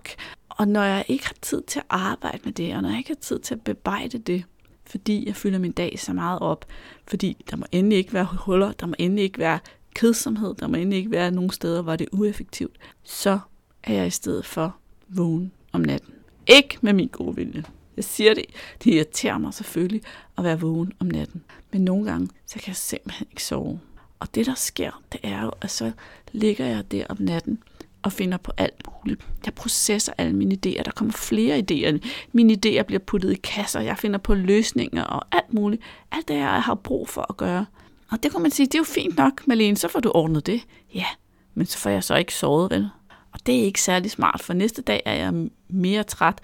og 0.57 0.69
når 0.69 0.83
jeg 0.83 1.05
ikke 1.09 1.27
har 1.27 1.35
tid 1.43 1.63
til 1.63 1.79
at 1.79 1.87
arbejde 1.89 2.39
med 2.45 2.53
det, 2.53 2.77
og 2.77 2.83
når 2.83 2.89
jeg 2.89 2.99
ikke 2.99 3.11
har 3.11 3.21
tid 3.21 3.39
til 3.39 3.55
at 3.55 3.61
bebejde 3.61 4.19
det, 4.19 4.45
fordi 4.87 5.27
jeg 5.27 5.37
fylder 5.37 5.59
min 5.59 5.73
dag 5.73 5.99
så 5.99 6.13
meget 6.13 6.39
op, 6.39 6.65
fordi 7.07 7.45
der 7.51 7.57
må 7.57 7.67
endelig 7.73 7.99
ikke 7.99 8.13
være 8.13 8.29
huller, 8.41 8.73
der 8.73 8.87
må 8.87 8.95
endelig 8.99 9.25
ikke 9.25 9.39
være 9.39 9.59
kedsomhed, 9.95 10.55
der 10.55 10.67
må 10.67 10.77
endelig 10.77 10.99
ikke 10.99 11.11
være 11.11 11.31
nogen 11.31 11.51
steder, 11.51 11.83
hvor 11.83 11.97
det 11.97 12.05
er 12.05 12.17
ueffektivt, 12.17 12.77
så 13.03 13.39
er 13.83 13.95
jeg 13.95 14.07
i 14.07 14.11
stedet 14.11 14.47
for 14.47 14.77
vågen 15.09 15.53
om 15.73 15.81
natten. 15.81 16.15
Ikke 16.47 16.79
med 16.81 16.93
min 16.93 17.09
gode 17.09 17.37
vilje. 17.37 17.65
Jeg 17.97 18.05
siger 18.05 18.35
det, 18.35 18.45
det 18.85 18.95
irriterer 18.95 19.39
mig 19.39 19.55
selvfølgelig 19.55 20.03
at 20.39 20.45
være 20.45 20.61
vågen 20.61 20.93
om 21.01 21.07
natten. 21.07 21.45
Men 21.73 21.81
nogle 21.81 22.11
gange, 22.11 22.29
så 22.47 22.59
kan 22.59 22.69
jeg 22.69 22.77
simpelthen 22.77 23.27
ikke 23.31 23.45
sove. 23.45 23.81
Og 24.19 24.35
det 24.35 24.47
der 24.47 24.55
sker, 24.55 25.03
det 25.13 25.21
er 25.23 25.43
jo, 25.43 25.53
at 25.61 25.71
så 25.71 25.93
ligger 26.33 26.67
jeg 26.67 26.91
der 26.93 27.07
om 27.09 27.17
natten 27.21 27.63
og 28.05 28.13
finder 28.13 28.39
på 28.39 28.53
alt 28.57 28.83
muligt. 28.87 29.27
Jeg 29.45 29.55
processer 29.55 30.13
alle 30.19 30.33
mine 30.33 30.55
idéer. 30.55 30.83
Der 30.83 30.91
kommer 30.91 31.13
flere 31.13 31.59
idéer. 31.59 31.99
Mine 32.33 32.53
idéer 32.53 32.83
bliver 32.83 32.99
puttet 32.99 33.33
i 33.33 33.41
kasser. 33.43 33.81
Jeg 33.81 33.99
finder 33.99 34.19
på 34.19 34.35
løsninger 34.35 35.05
og 35.05 35.23
alt 35.33 35.55
muligt. 35.55 35.83
Alt 36.13 36.29
det, 36.29 36.35
jeg 36.35 36.63
har 36.63 36.75
brug 36.75 37.09
for 37.09 37.27
at 37.31 37.37
gøre. 37.37 37.67
Og 38.11 38.23
det 38.23 38.31
kan 38.31 38.43
man 38.43 38.51
sige, 38.51 38.67
det 38.67 38.75
er 38.75 38.79
jo 38.79 38.85
fint 38.85 39.17
nok, 39.17 39.47
Malene, 39.47 39.77
så 39.77 39.89
får 39.89 40.01
du 40.01 40.11
ordnet 40.15 40.47
det. 40.47 40.61
Ja, 40.95 41.07
men 41.55 41.67
så 41.67 41.79
får 41.79 41.91
jeg 41.91 42.05
så 42.05 42.15
ikke 42.15 42.35
sovet, 42.35 42.71
vel? 42.71 42.89
Og 43.33 43.47
det 43.47 43.61
er 43.61 43.63
ikke 43.63 43.81
særlig 43.81 44.11
smart, 44.11 44.43
for 44.43 44.53
næste 44.53 44.83
dag 44.83 45.03
er 45.05 45.15
jeg 45.15 45.49
mere 45.69 46.03
træt, 46.03 46.39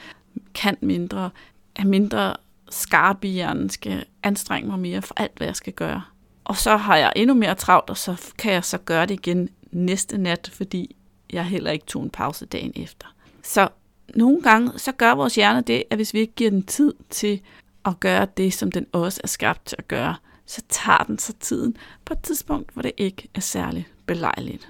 kan 0.55 0.77
mindre, 0.81 1.31
er 1.77 1.85
mindre 1.85 2.37
skarp 2.71 3.25
i 3.25 3.29
hjernen, 3.29 3.71
skal 3.71 4.05
anstrenge 4.23 4.69
mig 4.71 4.79
mere 4.79 5.03
for 5.03 5.15
alt, 5.17 5.33
hvad 5.37 5.47
jeg 5.47 5.56
skal 5.56 5.73
gøre. 5.73 6.03
Og 6.45 6.56
så 6.56 6.77
har 6.77 6.97
jeg 6.97 7.13
endnu 7.17 7.35
mere 7.35 7.55
travlt, 7.55 7.91
og 7.91 7.97
så 7.97 8.33
kan 8.39 8.53
jeg 8.53 8.65
så 8.65 8.79
gøre 8.79 9.06
det 9.06 9.15
igen 9.15 9.49
næste 9.73 10.19
nat, 10.19 10.51
fordi 10.53 10.97
jeg 11.32 11.44
heller 11.44 11.70
ikke 11.70 11.87
tog 11.87 12.03
en 12.03 12.10
pause 12.10 12.46
dagen 12.46 12.72
efter. 12.77 13.06
Så 13.43 13.69
nogle 14.15 14.43
gange, 14.43 14.79
så 14.79 14.93
gør 14.93 15.13
vores 15.13 15.34
hjerne 15.34 15.60
det, 15.60 15.82
at 15.91 15.99
hvis 15.99 16.15
vi 16.15 16.19
ikke 16.19 16.32
giver 16.32 16.51
den 16.51 16.63
tid 16.63 16.94
til 17.10 17.41
at 17.84 18.01
gøre 18.01 18.27
det, 18.37 18.55
som 18.55 18.72
den 18.72 18.87
også 18.93 19.20
er 19.25 19.29
skabt 19.29 19.67
til 19.67 19.77
at 19.79 19.89
gøre, 19.89 20.15
så 20.46 20.63
tager 20.69 21.05
den 21.06 21.19
sig 21.19 21.34
tiden 21.34 21.77
på 22.05 22.13
et 22.13 22.20
tidspunkt, 22.22 22.72
hvor 22.72 22.82
det 22.82 22.93
ikke 22.96 23.29
er 23.34 23.41
særlig 23.41 23.89
belejligt. 24.06 24.69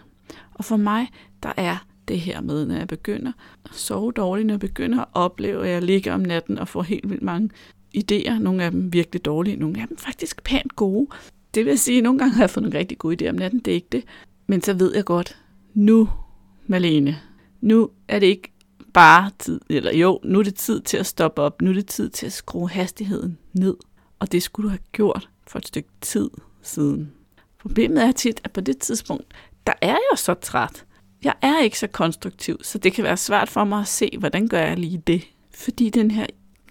Og 0.55 0.65
for 0.65 0.77
mig, 0.77 1.09
der 1.43 1.53
er 1.57 1.77
det 2.09 2.21
her 2.21 2.41
med, 2.41 2.67
når 2.67 2.75
jeg 2.75 2.89
begynder 2.89 3.33
at 3.65 3.75
sove 3.75 4.13
dårligt, 4.13 4.47
når 4.47 4.55
jeg 4.55 4.61
begynder 4.61 5.01
at 5.01 5.09
opleve, 5.15 5.67
at 5.67 5.73
jeg 5.73 5.83
ligger 5.83 6.15
om 6.15 6.21
natten 6.21 6.59
og 6.59 6.69
får 6.69 6.83
helt 6.83 7.11
vildt 7.11 7.23
mange 7.23 7.51
idéer. 7.97 8.39
Nogle 8.39 8.65
af 8.65 8.71
dem 8.71 8.93
virkelig 8.93 9.25
dårlige, 9.25 9.57
nogle 9.57 9.81
af 9.81 9.89
dem 9.89 9.97
faktisk 9.97 10.43
pænt 10.43 10.77
gode. 10.77 11.07
Det 11.55 11.67
vil 11.67 11.79
sige, 11.79 11.99
at 11.99 12.05
nogle 12.05 12.19
gange 12.19 12.35
har 12.35 12.43
jeg 12.43 12.51
fået 12.51 12.63
nogle 12.63 12.79
rigtig 12.79 12.99
gode 12.99 13.25
idéer 13.25 13.31
om 13.31 13.37
natten, 13.37 13.61
det 13.61 13.71
er 13.71 13.75
ikke 13.75 13.89
det. 13.93 14.05
Men 14.47 14.63
så 14.63 14.75
ved 14.75 14.95
jeg 14.95 15.05
godt, 15.05 15.39
nu 15.75 16.09
Malene, 16.67 17.21
nu 17.61 17.91
er 18.09 18.19
det 18.19 18.27
ikke 18.27 18.53
bare 18.93 19.31
tid, 19.39 19.61
eller 19.71 19.93
jo, 19.93 20.21
nu 20.25 20.39
er 20.39 20.43
det 20.43 20.55
tid 20.55 20.81
til 20.81 20.97
at 20.97 21.07
stoppe 21.07 21.43
op, 21.43 21.63
nu 21.63 21.71
er 21.71 21.75
det 21.75 21.87
tid 21.87 22.11
til 22.11 22.27
at 22.27 22.33
skrue 22.33 22.71
hastigheden 22.71 23.39
ned. 23.53 23.77
Og 24.19 24.33
det 24.33 24.43
skulle 24.43 24.65
du 24.65 24.71
have 24.71 24.83
gjort 24.93 25.29
for 25.47 25.59
et 25.59 25.67
stykke 25.67 25.89
tid 26.01 26.31
siden. 26.63 27.13
Problemet 27.61 28.05
er 28.05 28.13
tit, 28.13 28.41
at 28.45 28.53
på 28.53 28.61
det 28.61 28.79
tidspunkt, 28.79 29.35
der 29.67 29.73
er 29.83 29.99
jeg 30.11 30.19
så 30.19 30.35
træt. 30.35 30.85
Jeg 31.25 31.35
er 31.43 31.61
ikke 31.61 31.79
så 31.79 31.87
konstruktiv, 31.87 32.59
så 32.63 32.79
det 32.79 32.93
kan 32.93 33.05
være 33.05 33.17
svært 33.17 33.49
for 33.49 33.65
mig 33.65 33.81
at 33.81 33.89
se, 33.89 34.11
hvordan 34.19 34.49
gør 34.49 34.61
jeg 34.61 34.79
lige 34.79 35.03
det. 35.07 35.29
Fordi 35.55 35.91
den 35.91 36.11
her 36.11 36.27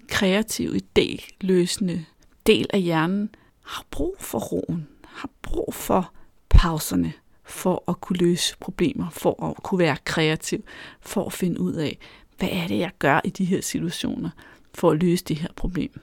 kreative, 0.08 0.80
idéløsende 0.80 1.98
del 2.46 2.66
af 2.70 2.80
hjernen 2.80 3.34
har 3.64 3.84
brug 3.90 4.16
for 4.20 4.38
roen, 4.38 4.88
har 5.04 5.30
brug 5.42 5.74
for 5.74 6.12
pauserne, 6.48 7.12
for 7.50 7.84
at 7.88 8.00
kunne 8.00 8.16
løse 8.16 8.56
problemer, 8.60 9.10
for 9.10 9.44
at 9.44 9.62
kunne 9.62 9.78
være 9.78 9.96
kreativ, 10.04 10.64
for 11.00 11.24
at 11.26 11.32
finde 11.32 11.60
ud 11.60 11.72
af, 11.72 11.98
hvad 12.38 12.48
er 12.52 12.66
det, 12.66 12.78
jeg 12.78 12.90
gør 12.98 13.20
i 13.24 13.30
de 13.30 13.44
her 13.44 13.60
situationer, 13.60 14.30
for 14.74 14.90
at 14.90 15.02
løse 15.02 15.24
det 15.24 15.36
her 15.36 15.48
problem. 15.56 16.00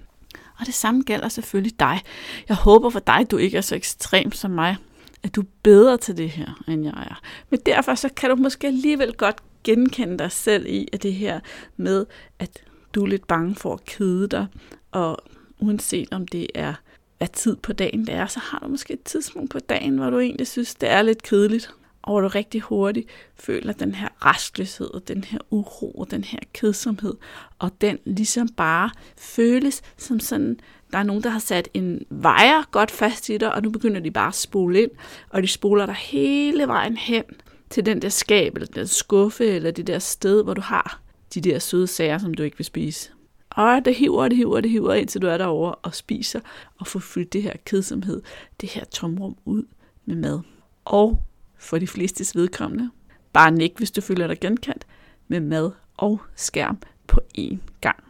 Og 0.59 0.65
det 0.65 0.73
samme 0.73 1.03
gælder 1.03 1.29
selvfølgelig 1.29 1.79
dig. 1.79 2.01
Jeg 2.49 2.57
håber 2.57 2.89
for 2.89 2.99
dig, 2.99 3.31
du 3.31 3.37
ikke 3.37 3.57
er 3.57 3.61
så 3.61 3.75
ekstrem 3.75 4.31
som 4.31 4.51
mig, 4.51 4.75
at 5.23 5.35
du 5.35 5.41
er 5.41 5.45
bedre 5.63 5.97
til 5.97 6.17
det 6.17 6.29
her, 6.29 6.63
end 6.67 6.83
jeg 6.83 6.93
er. 7.09 7.21
Men 7.49 7.59
derfor 7.65 7.95
så 7.95 8.09
kan 8.15 8.29
du 8.29 8.35
måske 8.35 8.67
alligevel 8.67 9.13
godt 9.13 9.35
genkende 9.63 10.17
dig 10.17 10.31
selv 10.31 10.65
i, 10.65 10.87
at 10.93 11.03
det 11.03 11.13
her 11.13 11.39
med, 11.77 12.05
at 12.39 12.63
du 12.95 13.03
er 13.03 13.07
lidt 13.07 13.27
bange 13.27 13.55
for 13.55 13.73
at 13.73 13.85
kede 13.85 14.27
dig, 14.27 14.47
og 14.91 15.17
uanset 15.59 16.07
om 16.11 16.27
det 16.27 16.47
er 16.55 16.73
hvad 17.17 17.27
tid 17.27 17.55
på 17.55 17.73
dagen 17.73 18.07
det 18.07 18.15
er, 18.15 18.25
så 18.27 18.39
har 18.39 18.59
du 18.59 18.67
måske 18.67 18.93
et 18.93 19.03
tidspunkt 19.03 19.51
på 19.51 19.59
dagen, 19.59 19.97
hvor 19.97 20.09
du 20.09 20.19
egentlig 20.19 20.47
synes, 20.47 20.75
det 20.75 20.89
er 20.89 21.01
lidt 21.01 21.23
kedeligt. 21.23 21.71
og 22.01 22.11
hvor 22.11 22.21
du 22.21 22.27
rigtig 22.27 22.61
hurtigt 22.61 23.07
føler 23.35 23.73
den 23.73 23.95
her 23.95 24.07
restløshed, 24.25 24.93
og 24.93 25.07
den 25.07 25.23
her 25.23 25.39
uro, 25.51 25.91
og 25.91 26.11
den 26.11 26.23
her 26.23 26.39
kedsomhed, 26.53 27.13
og 27.59 27.71
den 27.81 27.99
ligesom 28.05 28.47
bare 28.47 28.89
føles 29.17 29.81
som 29.97 30.19
sådan, 30.19 30.59
der 30.91 30.97
er 30.97 31.03
nogen, 31.03 31.23
der 31.23 31.29
har 31.29 31.39
sat 31.39 31.69
en 31.73 32.05
vejer 32.09 32.69
godt 32.71 32.91
fast 32.91 33.29
i 33.29 33.37
dig, 33.37 33.53
og 33.55 33.63
nu 33.63 33.69
begynder 33.69 33.99
de 34.01 34.11
bare 34.11 34.27
at 34.27 34.35
spole 34.35 34.81
ind, 34.81 34.91
og 35.29 35.43
de 35.43 35.47
spoler 35.47 35.85
dig 35.85 35.95
hele 35.95 36.67
vejen 36.67 36.97
hen 36.97 37.23
til 37.69 37.85
den 37.85 38.01
der 38.01 38.09
skab, 38.09 38.53
eller 38.55 38.67
den 38.67 38.75
der 38.75 38.85
skuffe, 38.85 39.45
eller 39.45 39.71
det 39.71 39.87
der 39.87 39.99
sted, 39.99 40.43
hvor 40.43 40.53
du 40.53 40.61
har 40.61 41.01
de 41.33 41.41
der 41.41 41.59
søde 41.59 41.87
sager, 41.87 42.17
som 42.17 42.33
du 42.33 42.43
ikke 42.43 42.57
vil 42.57 42.65
spise. 42.65 43.11
Og 43.57 43.85
det 43.85 43.95
hiver, 43.95 44.27
det 44.27 44.37
hiver, 44.37 44.61
det 44.61 44.71
hiver, 44.71 44.93
indtil 44.93 45.21
du 45.21 45.27
er 45.27 45.37
derovre 45.37 45.75
og 45.75 45.95
spiser, 45.95 46.39
og 46.79 46.87
får 46.87 46.99
fyldt 46.99 47.33
det 47.33 47.43
her 47.43 47.53
kedsomhed, 47.65 48.21
det 48.61 48.69
her 48.69 48.85
tomrum 48.85 49.37
ud 49.45 49.63
med 50.05 50.15
mad. 50.15 50.39
Og 50.85 51.23
for 51.57 51.77
de 51.77 51.87
flestes 51.87 52.35
vedkommende, 52.35 52.89
bare 53.33 53.51
nik, 53.51 53.77
hvis 53.77 53.91
du 53.91 54.01
føler 54.01 54.27
dig 54.27 54.39
genkendt, 54.39 54.87
med 55.27 55.39
mad 55.39 55.71
og 55.97 56.21
skærm 56.35 56.77
på 57.07 57.19
én 57.37 57.57
gang. 57.81 58.03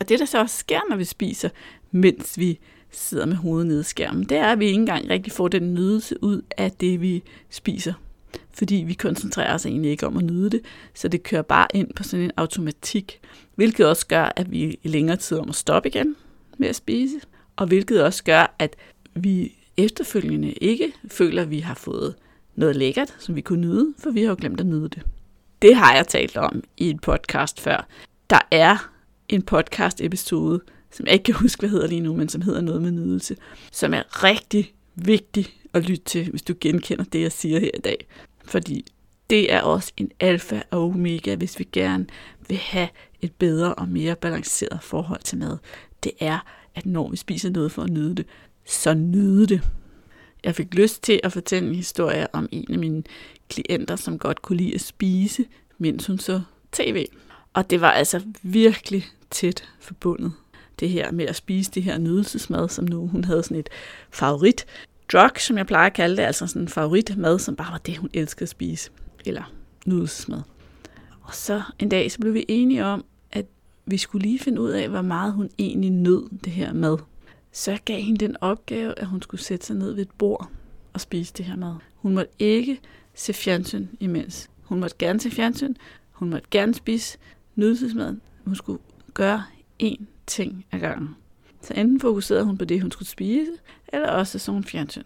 Og 0.00 0.08
det, 0.08 0.18
der 0.18 0.24
så 0.24 0.40
også 0.40 0.56
sker, 0.56 0.80
når 0.90 0.96
vi 0.96 1.04
spiser, 1.04 1.48
mens 1.90 2.38
vi 2.38 2.58
sidder 2.90 3.26
med 3.26 3.36
hovedet 3.36 3.66
nede 3.66 3.80
i 3.80 3.84
skærmen, 3.84 4.24
det 4.24 4.38
er, 4.38 4.46
at 4.46 4.58
vi 4.58 4.66
ikke 4.66 4.78
engang 4.78 5.10
rigtig 5.10 5.32
får 5.32 5.48
den 5.48 5.74
nydelse 5.74 6.22
ud 6.22 6.42
af 6.56 6.72
det, 6.72 7.00
vi 7.00 7.22
spiser. 7.50 7.92
Fordi 8.52 8.74
vi 8.74 8.94
koncentrerer 8.94 9.54
os 9.54 9.66
egentlig 9.66 9.90
ikke 9.90 10.06
om 10.06 10.16
at 10.16 10.24
nyde 10.24 10.50
det, 10.50 10.60
så 10.94 11.08
det 11.08 11.22
kører 11.22 11.42
bare 11.42 11.66
ind 11.74 11.94
på 11.94 12.02
sådan 12.02 12.24
en 12.24 12.30
automatik, 12.36 13.20
hvilket 13.54 13.86
også 13.86 14.06
gør, 14.06 14.32
at 14.36 14.50
vi 14.50 14.78
i 14.82 14.88
længere 14.88 15.16
tid 15.16 15.38
om 15.38 15.48
at 15.48 15.54
stoppe 15.54 15.88
igen 15.88 16.16
med 16.58 16.68
at 16.68 16.76
spise, 16.76 17.20
og 17.56 17.66
hvilket 17.66 18.04
også 18.04 18.24
gør, 18.24 18.54
at 18.58 18.76
vi 19.14 19.54
efterfølgende 19.76 20.52
ikke 20.52 20.92
føler, 21.08 21.42
at 21.42 21.50
vi 21.50 21.58
har 21.58 21.74
fået 21.74 22.14
noget 22.56 22.76
lækkert, 22.76 23.16
som 23.18 23.36
vi 23.36 23.40
kunne 23.40 23.60
nyde, 23.60 23.94
for 23.98 24.10
vi 24.10 24.22
har 24.22 24.28
jo 24.28 24.36
glemt 24.38 24.60
at 24.60 24.66
nyde 24.66 24.88
det. 24.88 25.02
Det 25.62 25.76
har 25.76 25.94
jeg 25.94 26.06
talt 26.06 26.36
om 26.36 26.62
i 26.76 26.90
en 26.90 26.98
podcast 26.98 27.60
før. 27.60 27.86
Der 28.30 28.40
er 28.50 28.90
en 29.28 29.42
podcast 29.42 30.00
episode, 30.00 30.60
som 30.90 31.06
jeg 31.06 31.12
ikke 31.12 31.24
kan 31.24 31.34
huske, 31.34 31.60
hvad 31.60 31.70
hedder 31.70 31.86
lige 31.86 32.00
nu, 32.00 32.16
men 32.16 32.28
som 32.28 32.42
hedder 32.42 32.60
noget 32.60 32.82
med 32.82 32.90
nydelse, 32.90 33.36
som 33.72 33.94
er 33.94 34.24
rigtig 34.24 34.72
vigtig 34.94 35.46
at 35.78 35.88
lytte 35.88 36.04
til, 36.04 36.30
hvis 36.30 36.42
du 36.42 36.54
genkender 36.60 37.04
det, 37.04 37.20
jeg 37.20 37.32
siger 37.32 37.60
her 37.60 37.70
i 37.74 37.80
dag. 37.80 38.06
Fordi 38.44 38.84
det 39.30 39.52
er 39.52 39.60
også 39.60 39.92
en 39.96 40.10
alfa 40.20 40.62
og 40.70 40.82
omega, 40.82 41.34
hvis 41.34 41.58
vi 41.58 41.68
gerne 41.72 42.06
vil 42.48 42.58
have 42.58 42.88
et 43.20 43.32
bedre 43.32 43.74
og 43.74 43.88
mere 43.88 44.16
balanceret 44.16 44.82
forhold 44.82 45.20
til 45.20 45.38
mad. 45.38 45.58
Det 46.04 46.12
er, 46.20 46.38
at 46.74 46.86
når 46.86 47.10
vi 47.10 47.16
spiser 47.16 47.50
noget 47.50 47.72
for 47.72 47.82
at 47.82 47.90
nyde 47.90 48.14
det, 48.14 48.26
så 48.64 48.94
nyde 48.94 49.46
det. 49.46 49.62
Jeg 50.44 50.54
fik 50.54 50.74
lyst 50.74 51.02
til 51.02 51.20
at 51.24 51.32
fortælle 51.32 51.68
en 51.68 51.74
historie 51.74 52.34
om 52.34 52.48
en 52.52 52.72
af 52.72 52.78
mine 52.78 53.02
klienter, 53.48 53.96
som 53.96 54.18
godt 54.18 54.42
kunne 54.42 54.56
lide 54.56 54.74
at 54.74 54.80
spise, 54.80 55.44
mens 55.78 56.06
hun 56.06 56.18
så 56.18 56.40
tv. 56.72 57.06
Og 57.52 57.70
det 57.70 57.80
var 57.80 57.90
altså 57.90 58.22
virkelig 58.42 59.04
tæt 59.30 59.64
forbundet. 59.80 60.32
Det 60.80 60.88
her 60.88 61.12
med 61.12 61.24
at 61.24 61.36
spise 61.36 61.70
det 61.70 61.82
her 61.82 61.98
nydelsesmad, 61.98 62.68
som 62.68 62.84
nu 62.84 63.06
hun 63.06 63.24
havde 63.24 63.42
sådan 63.42 63.56
et 63.56 63.68
favorit 64.10 64.66
drug, 65.12 65.30
som 65.38 65.58
jeg 65.58 65.66
plejer 65.66 65.86
at 65.86 65.92
kalde 65.92 66.16
det, 66.16 66.22
altså 66.22 66.46
sådan 66.46 66.62
en 66.62 66.68
favoritmad, 66.68 67.38
som 67.38 67.56
bare 67.56 67.72
var 67.72 67.78
det, 67.78 67.96
hun 67.96 68.10
elskede 68.14 68.42
at 68.42 68.48
spise. 68.48 68.90
Eller 69.26 69.52
nydelsesmad. 69.86 70.42
Og 71.20 71.34
så 71.34 71.62
en 71.78 71.88
dag, 71.88 72.12
så 72.12 72.18
blev 72.18 72.34
vi 72.34 72.44
enige 72.48 72.84
om, 72.84 73.04
at 73.32 73.46
vi 73.86 73.96
skulle 73.96 74.22
lige 74.22 74.38
finde 74.38 74.60
ud 74.60 74.70
af, 74.70 74.88
hvor 74.88 75.02
meget 75.02 75.32
hun 75.32 75.50
egentlig 75.58 75.90
nød 75.90 76.38
det 76.44 76.52
her 76.52 76.72
mad. 76.72 76.98
Så 77.52 77.70
jeg 77.70 77.80
gav 77.84 78.00
hende 78.00 78.26
den 78.26 78.36
opgave, 78.40 78.98
at 78.98 79.06
hun 79.06 79.22
skulle 79.22 79.40
sætte 79.40 79.66
sig 79.66 79.76
ned 79.76 79.92
ved 79.92 80.02
et 80.02 80.10
bord 80.18 80.50
og 80.92 81.00
spise 81.00 81.34
det 81.36 81.44
her 81.44 81.56
mad. 81.56 81.74
Hun 81.94 82.14
måtte 82.14 82.30
ikke 82.38 82.80
se 83.14 83.32
fjernsyn 83.32 83.86
imens. 84.00 84.50
Hun 84.62 84.80
måtte 84.80 84.96
gerne 84.98 85.20
se 85.20 85.30
fjernsyn. 85.30 85.74
Hun 86.12 86.30
måtte 86.30 86.48
gerne 86.50 86.74
spise 86.74 87.18
nydelsesmaden. 87.54 88.20
Hun 88.44 88.54
skulle 88.54 88.82
gøre 89.14 89.42
én 89.82 90.04
ting 90.26 90.66
ad 90.72 90.78
gangen. 90.78 91.16
Så 91.62 91.74
enten 91.74 92.00
fokuserede 92.00 92.44
hun 92.44 92.58
på 92.58 92.64
det, 92.64 92.82
hun 92.82 92.90
skulle 92.90 93.08
spise, 93.08 93.50
eller 93.88 94.08
også 94.08 94.38
så 94.38 94.52
hun 94.52 94.64
fjernsyn. 94.64 95.02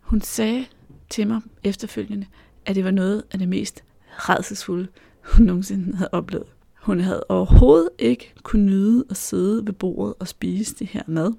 Hun 0.00 0.20
sagde 0.20 0.66
til 1.10 1.26
mig 1.28 1.40
efterfølgende, 1.64 2.26
at 2.66 2.76
det 2.76 2.84
var 2.84 2.90
noget 2.90 3.22
af 3.30 3.38
det 3.38 3.48
mest 3.48 3.84
redselsfulde, 4.16 4.88
hun 5.22 5.46
nogensinde 5.46 5.96
havde 5.96 6.10
oplevet. 6.12 6.46
Hun 6.82 7.00
havde 7.00 7.24
overhovedet 7.28 7.88
ikke 7.98 8.32
kunne 8.42 8.66
nyde 8.66 9.04
at 9.10 9.16
sidde 9.16 9.66
ved 9.66 9.72
bordet 9.72 10.14
og 10.18 10.28
spise 10.28 10.74
det 10.74 10.86
her 10.86 11.02
mad. 11.06 11.32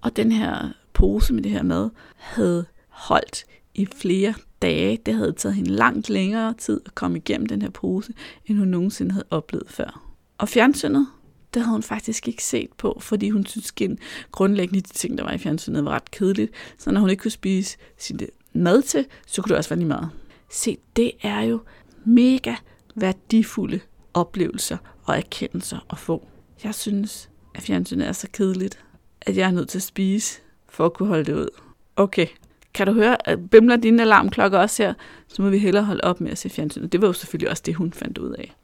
Og 0.00 0.16
den 0.16 0.32
her 0.32 0.68
pose 0.92 1.34
med 1.34 1.42
det 1.42 1.50
her 1.50 1.62
mad 1.62 1.90
havde 2.16 2.66
holdt 2.88 3.44
i 3.74 3.86
flere 3.86 4.34
dage. 4.62 4.98
Det 5.06 5.14
havde 5.14 5.32
taget 5.32 5.54
hende 5.54 5.70
langt 5.70 6.10
længere 6.10 6.54
tid 6.54 6.80
at 6.86 6.94
komme 6.94 7.18
igennem 7.18 7.46
den 7.46 7.62
her 7.62 7.70
pose, 7.70 8.12
end 8.46 8.58
hun 8.58 8.68
nogensinde 8.68 9.12
havde 9.12 9.26
oplevet 9.30 9.70
før. 9.70 10.12
Og 10.38 10.48
fjernsynet, 10.48 11.06
det 11.54 11.62
havde 11.62 11.72
hun 11.72 11.82
faktisk 11.82 12.28
ikke 12.28 12.44
set 12.44 12.68
på, 12.78 12.98
fordi 13.00 13.30
hun 13.30 13.46
synes 13.46 13.72
at 13.80 13.90
grundlæggende 14.32 14.80
de 14.80 14.92
ting, 14.92 15.18
der 15.18 15.24
var 15.24 15.32
i 15.32 15.38
fjernsynet, 15.38 15.84
var 15.84 15.90
ret 15.90 16.10
kedeligt. 16.10 16.52
Så 16.78 16.90
når 16.90 17.00
hun 17.00 17.10
ikke 17.10 17.22
kunne 17.22 17.30
spise 17.30 17.76
sin 17.98 18.18
øh, 18.22 18.28
mad 18.52 18.82
til, 18.82 19.06
så 19.26 19.42
kunne 19.42 19.50
det 19.50 19.56
også 19.56 19.70
være 19.70 19.78
lige 19.78 19.88
meget. 19.88 20.10
Se, 20.50 20.78
det 20.96 21.12
er 21.22 21.40
jo 21.40 21.60
mega 22.04 22.54
værdifulde 22.94 23.80
oplevelser 24.14 24.76
og 25.04 25.16
erkendelser 25.16 25.86
at 25.90 25.98
få. 25.98 26.28
Jeg 26.64 26.74
synes, 26.74 27.30
at 27.54 27.62
fjernsynet 27.62 28.08
er 28.08 28.12
så 28.12 28.28
kedeligt, 28.32 28.84
at 29.20 29.36
jeg 29.36 29.46
er 29.46 29.50
nødt 29.50 29.68
til 29.68 29.78
at 29.78 29.82
spise 29.82 30.40
for 30.68 30.86
at 30.86 30.92
kunne 30.92 31.08
holde 31.08 31.24
det 31.24 31.34
ud. 31.34 31.48
Okay, 31.96 32.26
kan 32.74 32.86
du 32.86 32.92
høre, 32.92 33.16
bimler 33.50 33.76
dine 33.76 34.02
alarmklokker 34.02 34.58
også 34.58 34.82
her, 34.82 34.94
så 35.28 35.42
må 35.42 35.48
vi 35.48 35.58
hellere 35.58 35.84
holde 35.84 36.04
op 36.04 36.20
med 36.20 36.30
at 36.30 36.38
se 36.38 36.48
fjernsynet. 36.48 36.92
Det 36.92 37.00
var 37.02 37.06
jo 37.06 37.12
selvfølgelig 37.12 37.50
også 37.50 37.62
det, 37.66 37.74
hun 37.74 37.92
fandt 37.92 38.18
ud 38.18 38.30
af. 38.30 38.54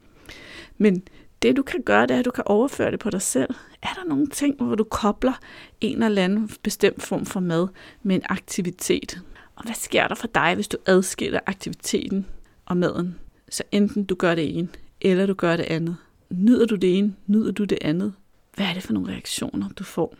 Men 0.77 1.03
det 1.43 1.57
du 1.57 1.61
kan 1.61 1.81
gøre, 1.81 2.01
det 2.01 2.11
er, 2.11 2.19
at 2.19 2.25
du 2.25 2.31
kan 2.31 2.43
overføre 2.47 2.91
det 2.91 2.99
på 2.99 3.09
dig 3.09 3.21
selv. 3.21 3.49
Er 3.81 3.93
der 3.95 4.09
nogle 4.09 4.27
ting, 4.27 4.55
hvor 4.55 4.75
du 4.75 4.83
kobler 4.83 5.33
en 5.81 6.03
eller 6.03 6.23
anden 6.23 6.49
bestemt 6.63 7.03
form 7.03 7.25
for 7.25 7.39
mad 7.39 7.67
med 8.03 8.15
en 8.15 8.21
aktivitet? 8.29 9.21
Og 9.55 9.63
hvad 9.63 9.75
sker 9.75 10.07
der 10.07 10.15
for 10.15 10.27
dig, 10.27 10.55
hvis 10.55 10.67
du 10.67 10.77
adskiller 10.85 11.39
aktiviteten 11.45 12.25
og 12.65 12.77
maden? 12.77 13.19
Så 13.49 13.63
enten 13.71 14.03
du 14.03 14.15
gør 14.15 14.35
det 14.35 14.57
ene, 14.57 14.67
eller 15.01 15.25
du 15.25 15.33
gør 15.33 15.57
det 15.57 15.63
andet. 15.63 15.97
Nyder 16.29 16.65
du 16.65 16.75
det 16.75 16.97
ene, 16.97 17.15
nyder 17.27 17.51
du 17.51 17.63
det 17.63 17.77
andet? 17.81 18.13
Hvad 18.55 18.65
er 18.65 18.73
det 18.73 18.83
for 18.83 18.93
nogle 18.93 19.11
reaktioner, 19.11 19.69
du 19.69 19.83
får? 19.83 20.15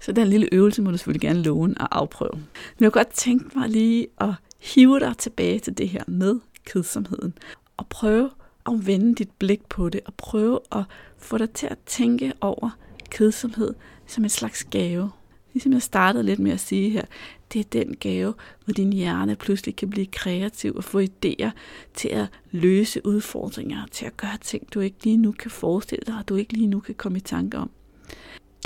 Så 0.00 0.12
den 0.12 0.28
lille 0.28 0.48
øvelse 0.52 0.82
må 0.82 0.90
du 0.90 0.96
selvfølgelig 0.96 1.28
gerne 1.28 1.42
låne 1.42 1.74
og 1.80 1.98
afprøve. 1.98 2.32
Men 2.34 2.44
jeg 2.80 2.92
kunne 2.92 3.04
godt 3.04 3.14
tænke 3.14 3.58
mig 3.58 3.68
lige 3.68 4.06
at 4.20 4.34
hive 4.58 5.00
dig 5.00 5.18
tilbage 5.18 5.58
til 5.58 5.78
det 5.78 5.88
her 5.88 6.02
med 6.06 6.40
kedsomheden. 6.64 7.34
Og 7.76 7.86
prøve 7.86 8.30
at 8.68 8.86
vende 8.86 9.14
dit 9.14 9.30
blik 9.38 9.68
på 9.68 9.88
det, 9.88 10.00
og 10.04 10.14
prøve 10.14 10.60
at 10.72 10.84
få 11.18 11.38
dig 11.38 11.50
til 11.50 11.66
at 11.66 11.78
tænke 11.86 12.32
over 12.40 12.70
kedsomhed 13.10 13.74
som 14.06 14.24
en 14.24 14.30
slags 14.30 14.64
gave. 14.64 15.10
Ligesom 15.52 15.72
jeg 15.72 15.82
startede 15.82 16.24
lidt 16.24 16.38
med 16.38 16.52
at 16.52 16.60
sige 16.60 16.90
her, 16.90 17.04
det 17.52 17.60
er 17.60 17.82
den 17.82 17.96
gave, 17.96 18.34
hvor 18.64 18.72
din 18.72 18.92
hjerne 18.92 19.36
pludselig 19.36 19.76
kan 19.76 19.90
blive 19.90 20.06
kreativ 20.06 20.74
og 20.76 20.84
få 20.84 21.00
idéer 21.00 21.50
til 21.94 22.08
at 22.08 22.26
løse 22.50 23.06
udfordringer, 23.06 23.86
til 23.90 24.06
at 24.06 24.16
gøre 24.16 24.38
ting, 24.40 24.74
du 24.74 24.80
ikke 24.80 25.04
lige 25.04 25.16
nu 25.16 25.32
kan 25.32 25.50
forestille 25.50 26.02
dig, 26.06 26.14
og 26.18 26.28
du 26.28 26.36
ikke 26.36 26.52
lige 26.52 26.66
nu 26.66 26.80
kan 26.80 26.94
komme 26.94 27.18
i 27.18 27.20
tanke 27.20 27.58
om. 27.58 27.70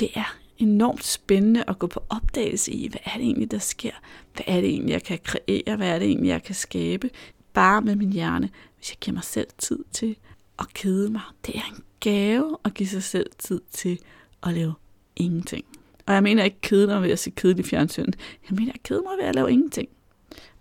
Det 0.00 0.08
er 0.14 0.36
enormt 0.58 1.04
spændende 1.04 1.64
at 1.68 1.78
gå 1.78 1.86
på 1.86 2.02
opdagelse 2.08 2.72
i, 2.72 2.88
hvad 2.88 3.00
er 3.04 3.14
det 3.14 3.22
egentlig, 3.22 3.50
der 3.50 3.58
sker? 3.58 3.92
Hvad 4.34 4.44
er 4.46 4.60
det 4.60 4.70
egentlig, 4.70 4.92
jeg 4.92 5.02
kan 5.02 5.18
kreere? 5.24 5.76
Hvad 5.76 5.88
er 5.88 5.98
det 5.98 6.08
egentlig, 6.08 6.28
jeg 6.28 6.42
kan 6.42 6.54
skabe? 6.54 7.10
Bare 7.52 7.82
med 7.82 7.96
min 7.96 8.12
hjerne, 8.12 8.50
hvis 8.80 8.90
jeg 8.90 8.98
giver 9.00 9.14
mig 9.14 9.24
selv 9.24 9.46
tid 9.58 9.78
til 9.92 10.16
at 10.58 10.74
kede 10.74 11.10
mig. 11.10 11.22
Det 11.46 11.56
er 11.56 11.74
en 11.76 11.84
gave 12.00 12.56
at 12.64 12.74
give 12.74 12.88
sig 12.88 13.02
selv 13.02 13.30
tid 13.38 13.60
til 13.70 13.98
at 14.42 14.54
lave 14.54 14.74
ingenting. 15.16 15.64
Og 16.06 16.14
jeg 16.14 16.22
mener 16.22 16.44
ikke 16.44 16.60
kede 16.60 16.86
mig 16.86 17.02
ved 17.02 17.10
at 17.10 17.18
se 17.18 17.30
kedelig 17.30 17.64
fjernsyn. 17.64 18.12
Jeg 18.50 18.56
mener 18.58 18.72
at 18.72 18.82
kede 18.82 19.02
mig 19.02 19.12
ved 19.18 19.24
at 19.24 19.34
lave 19.34 19.50
ingenting. 19.50 19.88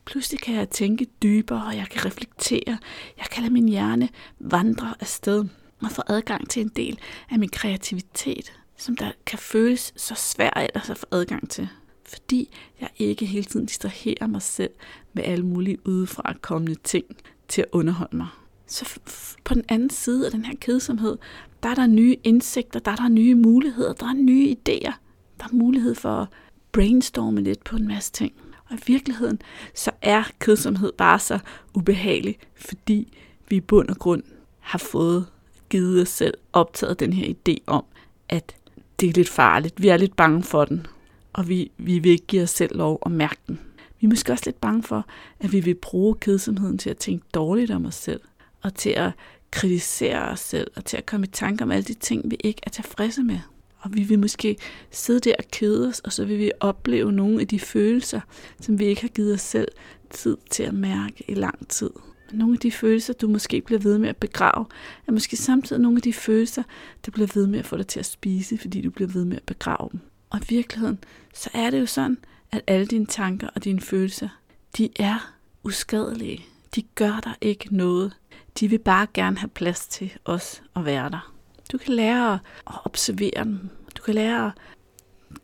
Pludselig 0.05 0.41
kan 0.41 0.55
jeg 0.55 0.69
tænke 0.69 1.07
dybere, 1.23 1.65
og 1.65 1.75
jeg 1.75 1.87
kan 1.91 2.05
reflektere. 2.05 2.77
Jeg 3.17 3.25
kan 3.31 3.43
lade 3.43 3.53
min 3.53 3.69
hjerne 3.69 4.09
vandre 4.39 4.93
afsted 4.99 5.45
og 5.81 5.91
få 5.91 6.01
adgang 6.07 6.49
til 6.49 6.61
en 6.61 6.71
del 6.75 6.99
af 7.31 7.39
min 7.39 7.49
kreativitet, 7.49 8.53
som 8.77 8.95
der 8.95 9.11
kan 9.25 9.39
føles 9.39 9.93
så 9.95 10.15
svært 10.15 10.53
ellers 10.55 10.89
at 10.89 10.97
få 10.97 11.05
adgang 11.11 11.49
til. 11.49 11.67
Fordi 12.05 12.55
jeg 12.81 12.89
ikke 12.97 13.25
hele 13.25 13.45
tiden 13.45 13.65
distraherer 13.65 14.27
mig 14.27 14.41
selv 14.41 14.71
med 15.13 15.23
alle 15.23 15.45
mulige 15.45 15.87
udefra 15.87 16.33
kommende 16.41 16.75
ting 16.83 17.05
til 17.49 17.61
at 17.61 17.67
underholde 17.71 18.17
mig. 18.17 18.27
Så 18.67 18.99
på 19.43 19.53
den 19.53 19.63
anden 19.69 19.89
side 19.89 20.25
af 20.25 20.31
den 20.31 20.45
her 20.45 20.55
kedsomhed, 20.61 21.17
der 21.63 21.69
er 21.69 21.75
der 21.75 21.87
nye 21.87 22.15
indsigter, 22.23 22.79
der 22.79 22.91
er 22.91 22.95
der 22.95 23.07
nye 23.07 23.35
muligheder, 23.35 23.93
der 23.93 24.05
er 24.05 24.13
nye 24.13 24.55
idéer. 24.55 24.93
Der 25.39 25.45
er 25.45 25.53
mulighed 25.53 25.95
for 25.95 26.09
at 26.09 26.27
brainstorme 26.71 27.41
lidt 27.41 27.63
på 27.63 27.75
en 27.75 27.87
masse 27.87 28.11
ting. 28.11 28.33
Og 28.69 28.75
i 28.75 28.81
virkeligheden, 28.87 29.41
så 29.75 29.91
er 30.01 30.23
kedsomhed 30.39 30.91
bare 30.91 31.19
så 31.19 31.39
ubehagelig, 31.73 32.37
fordi 32.55 33.17
vi 33.49 33.55
i 33.55 33.61
bund 33.61 33.89
og 33.89 33.97
grund 33.97 34.23
har 34.59 34.79
fået 34.79 35.25
givet 35.69 36.01
os 36.01 36.09
selv 36.09 36.33
optaget 36.53 36.99
den 36.99 37.13
her 37.13 37.33
idé 37.33 37.55
om, 37.67 37.83
at 38.29 38.55
det 38.99 39.09
er 39.09 39.13
lidt 39.13 39.29
farligt. 39.29 39.81
Vi 39.81 39.87
er 39.87 39.97
lidt 39.97 40.15
bange 40.15 40.43
for 40.43 40.65
den, 40.65 40.87
og 41.33 41.49
vi, 41.49 41.71
vi 41.77 41.99
vil 41.99 42.11
ikke 42.11 42.25
give 42.25 42.43
os 42.43 42.49
selv 42.49 42.77
lov 42.77 42.99
at 43.05 43.11
mærke 43.11 43.39
den. 43.47 43.59
Vi 43.99 44.05
er 44.05 44.09
måske 44.09 44.31
også 44.31 44.43
lidt 44.45 44.61
bange 44.61 44.83
for, 44.83 45.05
at 45.39 45.51
vi 45.51 45.59
vil 45.59 45.75
bruge 45.75 46.15
kedsomheden 46.15 46.77
til 46.77 46.89
at 46.89 46.97
tænke 46.97 47.25
dårligt 47.33 47.71
om 47.71 47.85
os 47.85 47.95
selv, 47.95 48.21
og 48.61 48.75
til 48.75 48.89
at 48.89 49.11
kritisere 49.51 50.29
os 50.29 50.39
selv, 50.39 50.71
og 50.75 50.85
til 50.85 50.97
at 50.97 51.05
komme 51.05 51.25
i 51.25 51.29
tanke 51.29 51.63
om 51.63 51.71
alle 51.71 51.83
de 51.83 51.93
ting, 51.93 52.31
vi 52.31 52.37
ikke 52.43 52.61
er 52.63 52.69
tilfredse 52.69 53.23
med. 53.23 53.39
Og 53.79 53.89
vi 53.93 54.03
vil 54.03 54.19
måske 54.19 54.57
sidde 54.91 55.19
der 55.19 55.35
og 55.39 55.43
kede 55.51 55.87
os, 55.87 55.99
og 55.99 56.13
så 56.13 56.25
vil 56.25 56.39
vi 56.39 56.51
opleve 56.59 57.11
nogle 57.11 57.41
af 57.41 57.47
de 57.47 57.59
følelser, 57.59 58.21
som 58.61 58.79
vi 58.79 58.85
ikke 58.85 59.01
har 59.01 59.07
givet 59.07 59.33
os 59.33 59.41
selv 59.41 59.67
tid 60.09 60.37
til 60.49 60.63
at 60.63 60.73
mærke 60.73 61.23
i 61.27 61.33
lang 61.33 61.67
tid. 61.67 61.89
Men 62.29 62.39
nogle 62.39 62.53
af 62.53 62.59
de 62.59 62.71
følelser, 62.71 63.13
du 63.13 63.27
måske 63.27 63.61
bliver 63.61 63.79
ved 63.79 63.97
med 63.97 64.09
at 64.09 64.17
begrave, 64.17 64.65
er 65.07 65.11
måske 65.11 65.37
samtidig 65.37 65.81
nogle 65.81 65.97
af 65.97 66.01
de 66.01 66.13
følelser, 66.13 66.63
der 67.05 67.11
bliver 67.11 67.27
ved 67.33 67.47
med 67.47 67.59
at 67.59 67.65
få 67.65 67.77
dig 67.77 67.87
til 67.87 67.99
at 67.99 68.05
spise, 68.05 68.57
fordi 68.57 68.81
du 68.81 68.89
bliver 68.89 69.09
ved 69.09 69.25
med 69.25 69.37
at 69.37 69.43
begrave 69.43 69.89
dem. 69.91 69.99
Og 70.29 70.39
i 70.39 70.43
virkeligheden, 70.49 70.99
så 71.33 71.49
er 71.53 71.69
det 71.69 71.79
jo 71.79 71.85
sådan, 71.85 72.17
at 72.51 72.61
alle 72.67 72.85
dine 72.85 73.05
tanker 73.05 73.47
og 73.55 73.63
dine 73.63 73.81
følelser, 73.81 74.29
de 74.77 74.89
er 74.99 75.33
uskadelige. 75.63 76.45
De 76.75 76.81
gør 76.81 77.19
dig 77.23 77.33
ikke 77.41 77.75
noget. 77.77 78.13
De 78.59 78.67
vil 78.67 78.79
bare 78.79 79.07
gerne 79.13 79.37
have 79.37 79.49
plads 79.49 79.87
til 79.87 80.13
os 80.25 80.61
at 80.75 80.85
være 80.85 81.09
der. 81.09 81.33
Du 81.71 81.77
kan 81.77 81.93
lære 81.93 82.39
at 82.67 82.75
observere 82.85 83.43
dem. 83.43 83.69
Du 83.97 84.01
kan 84.03 84.15
lære 84.15 84.45
at 84.45 84.53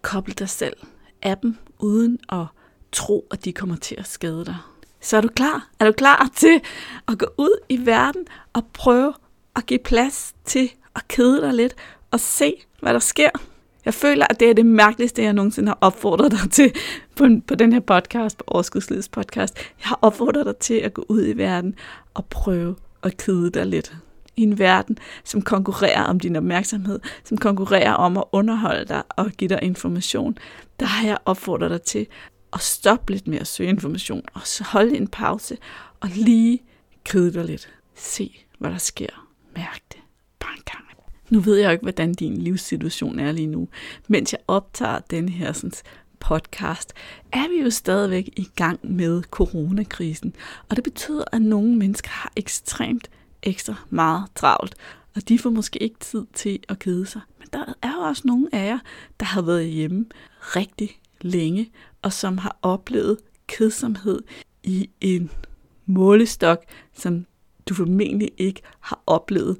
koble 0.01 0.33
dig 0.33 0.49
selv 0.49 0.77
af 1.21 1.37
dem, 1.37 1.57
uden 1.79 2.19
at 2.29 2.45
tro, 2.91 3.27
at 3.31 3.45
de 3.45 3.53
kommer 3.53 3.75
til 3.75 3.95
at 3.97 4.07
skade 4.07 4.45
dig. 4.45 4.57
Så 5.01 5.17
er 5.17 5.21
du 5.21 5.27
klar? 5.27 5.69
Er 5.79 5.85
du 5.85 5.91
klar 5.91 6.29
til 6.35 6.61
at 7.07 7.19
gå 7.19 7.25
ud 7.37 7.59
i 7.69 7.85
verden 7.85 8.27
og 8.53 8.65
prøve 8.73 9.13
at 9.55 9.65
give 9.65 9.79
plads 9.79 10.35
til 10.45 10.71
at 10.95 11.07
kede 11.07 11.41
dig 11.41 11.53
lidt 11.53 11.75
og 12.11 12.19
se, 12.19 12.53
hvad 12.81 12.93
der 12.93 12.99
sker? 12.99 13.29
Jeg 13.85 13.93
føler, 13.93 14.27
at 14.29 14.39
det 14.39 14.49
er 14.49 14.53
det 14.53 14.65
mærkeligste, 14.65 15.23
jeg 15.23 15.33
nogensinde 15.33 15.67
har 15.67 15.77
opfordret 15.81 16.31
dig 16.31 16.51
til 16.51 16.73
på, 17.15 17.27
på 17.47 17.55
den 17.55 17.73
her 17.73 17.79
podcast, 17.79 18.37
på 18.37 18.43
Overskudslivets 18.47 19.09
podcast. 19.09 19.55
Jeg 19.55 19.87
har 19.87 19.99
opfordret 20.01 20.45
dig 20.45 20.57
til 20.57 20.73
at 20.73 20.93
gå 20.93 21.05
ud 21.09 21.27
i 21.27 21.37
verden 21.37 21.75
og 22.13 22.25
prøve 22.25 22.75
at 23.03 23.17
kede 23.17 23.49
dig 23.51 23.65
lidt. 23.65 23.95
I 24.37 24.41
en 24.41 24.59
verden, 24.59 24.97
som 25.23 25.41
konkurrerer 25.41 26.03
om 26.03 26.19
din 26.19 26.35
opmærksomhed, 26.35 26.99
som 27.23 27.37
konkurrerer 27.37 27.93
om 27.93 28.17
at 28.17 28.23
underholde 28.31 28.85
dig 28.85 29.03
og 29.09 29.31
give 29.31 29.49
dig 29.49 29.59
information, 29.61 30.37
der 30.79 30.85
har 30.85 31.07
jeg 31.07 31.17
opfordret 31.25 31.71
dig 31.71 31.81
til 31.81 32.07
at 32.53 32.61
stoppe 32.61 33.11
lidt 33.11 33.27
med 33.27 33.39
at 33.39 33.47
søge 33.47 33.69
information, 33.69 34.21
og 34.33 34.41
så 34.43 34.63
holde 34.63 34.97
en 34.97 35.07
pause 35.07 35.57
og 35.99 36.09
lige 36.15 36.63
kede 37.03 37.33
dig 37.33 37.45
lidt. 37.45 37.69
Se, 37.95 38.45
hvad 38.59 38.71
der 38.71 38.77
sker. 38.77 39.27
Mærk 39.55 39.81
det. 39.93 40.04
Nu 41.29 41.39
ved 41.39 41.57
jeg 41.57 41.65
jo 41.65 41.71
ikke, 41.71 41.83
hvordan 41.83 42.13
din 42.13 42.37
livssituation 42.37 43.19
er 43.19 43.31
lige 43.31 43.47
nu. 43.47 43.67
Mens 44.07 44.33
jeg 44.33 44.39
optager 44.47 44.99
den 44.99 45.29
her 45.29 45.53
sådan, 45.53 45.71
podcast, 46.19 46.93
er 47.31 47.49
vi 47.49 47.63
jo 47.63 47.69
stadigvæk 47.69 48.29
i 48.37 48.47
gang 48.55 48.79
med 48.83 49.23
coronakrisen. 49.23 50.35
Og 50.69 50.75
det 50.75 50.83
betyder, 50.83 51.23
at 51.31 51.41
nogle 51.41 51.75
mennesker 51.75 52.09
har 52.09 52.31
ekstremt 52.35 53.09
ekstra 53.43 53.75
meget 53.89 54.25
travlt, 54.35 54.75
og 55.15 55.29
de 55.29 55.39
får 55.39 55.49
måske 55.49 55.83
ikke 55.83 55.99
tid 55.99 56.25
til 56.33 56.59
at 56.69 56.79
kede 56.79 57.05
sig. 57.05 57.21
Men 57.39 57.47
der 57.53 57.73
er 57.81 57.91
jo 57.91 57.99
også 57.99 58.21
nogle 58.25 58.49
af 58.51 58.67
jer, 58.67 58.79
der 59.19 59.25
har 59.25 59.41
været 59.41 59.67
hjemme 59.67 60.05
rigtig 60.39 60.99
længe, 61.21 61.71
og 62.01 62.13
som 62.13 62.37
har 62.37 62.57
oplevet 62.61 63.17
kedsomhed 63.47 64.19
i 64.63 64.89
en 65.01 65.31
målestok, 65.85 66.63
som 66.93 67.25
du 67.69 67.73
formentlig 67.73 68.31
ikke 68.37 68.61
har 68.79 69.01
oplevet 69.07 69.57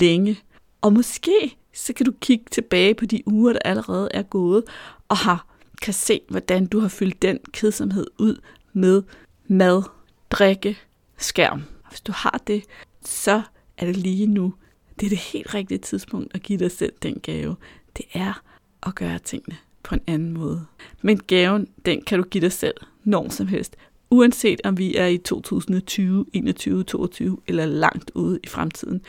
længe. 0.00 0.38
Og 0.80 0.92
måske 0.92 1.56
så 1.72 1.92
kan 1.92 2.06
du 2.06 2.12
kigge 2.20 2.44
tilbage 2.50 2.94
på 2.94 3.06
de 3.06 3.22
uger, 3.26 3.52
der 3.52 3.60
allerede 3.64 4.08
er 4.14 4.22
gået, 4.22 4.64
og 5.08 5.16
har, 5.16 5.46
kan 5.82 5.94
se, 5.94 6.20
hvordan 6.28 6.66
du 6.66 6.80
har 6.80 6.88
fyldt 6.88 7.22
den 7.22 7.38
kedsomhed 7.52 8.06
ud 8.18 8.40
med 8.72 9.02
mad, 9.46 9.82
drikke, 10.30 10.78
skærm. 11.16 11.62
Hvis 11.88 12.00
du 12.00 12.12
har 12.12 12.42
det, 12.46 12.62
så 13.04 13.42
er 13.78 13.86
det 13.86 13.96
lige 13.96 14.26
nu. 14.26 14.54
Det 15.00 15.06
er 15.06 15.10
det 15.10 15.18
helt 15.18 15.54
rigtige 15.54 15.78
tidspunkt 15.78 16.34
at 16.34 16.42
give 16.42 16.58
dig 16.58 16.70
selv 16.70 16.92
den 17.02 17.20
gave. 17.22 17.56
Det 17.96 18.04
er 18.12 18.42
at 18.86 18.94
gøre 18.94 19.18
tingene 19.18 19.56
på 19.82 19.94
en 19.94 20.00
anden 20.06 20.32
måde. 20.32 20.66
Men 21.02 21.18
gaven, 21.18 21.68
den 21.86 22.02
kan 22.02 22.18
du 22.18 22.24
give 22.24 22.42
dig 22.42 22.52
selv 22.52 22.74
når 23.04 23.28
som 23.28 23.46
helst. 23.46 23.76
Uanset 24.10 24.60
om 24.64 24.78
vi 24.78 24.96
er 24.96 25.06
i 25.06 25.18
2020, 25.18 26.26
21, 26.32 26.84
22 26.84 27.38
eller 27.46 27.66
langt 27.66 28.10
ude 28.14 28.40
i 28.44 28.46
fremtiden. 28.46 29.02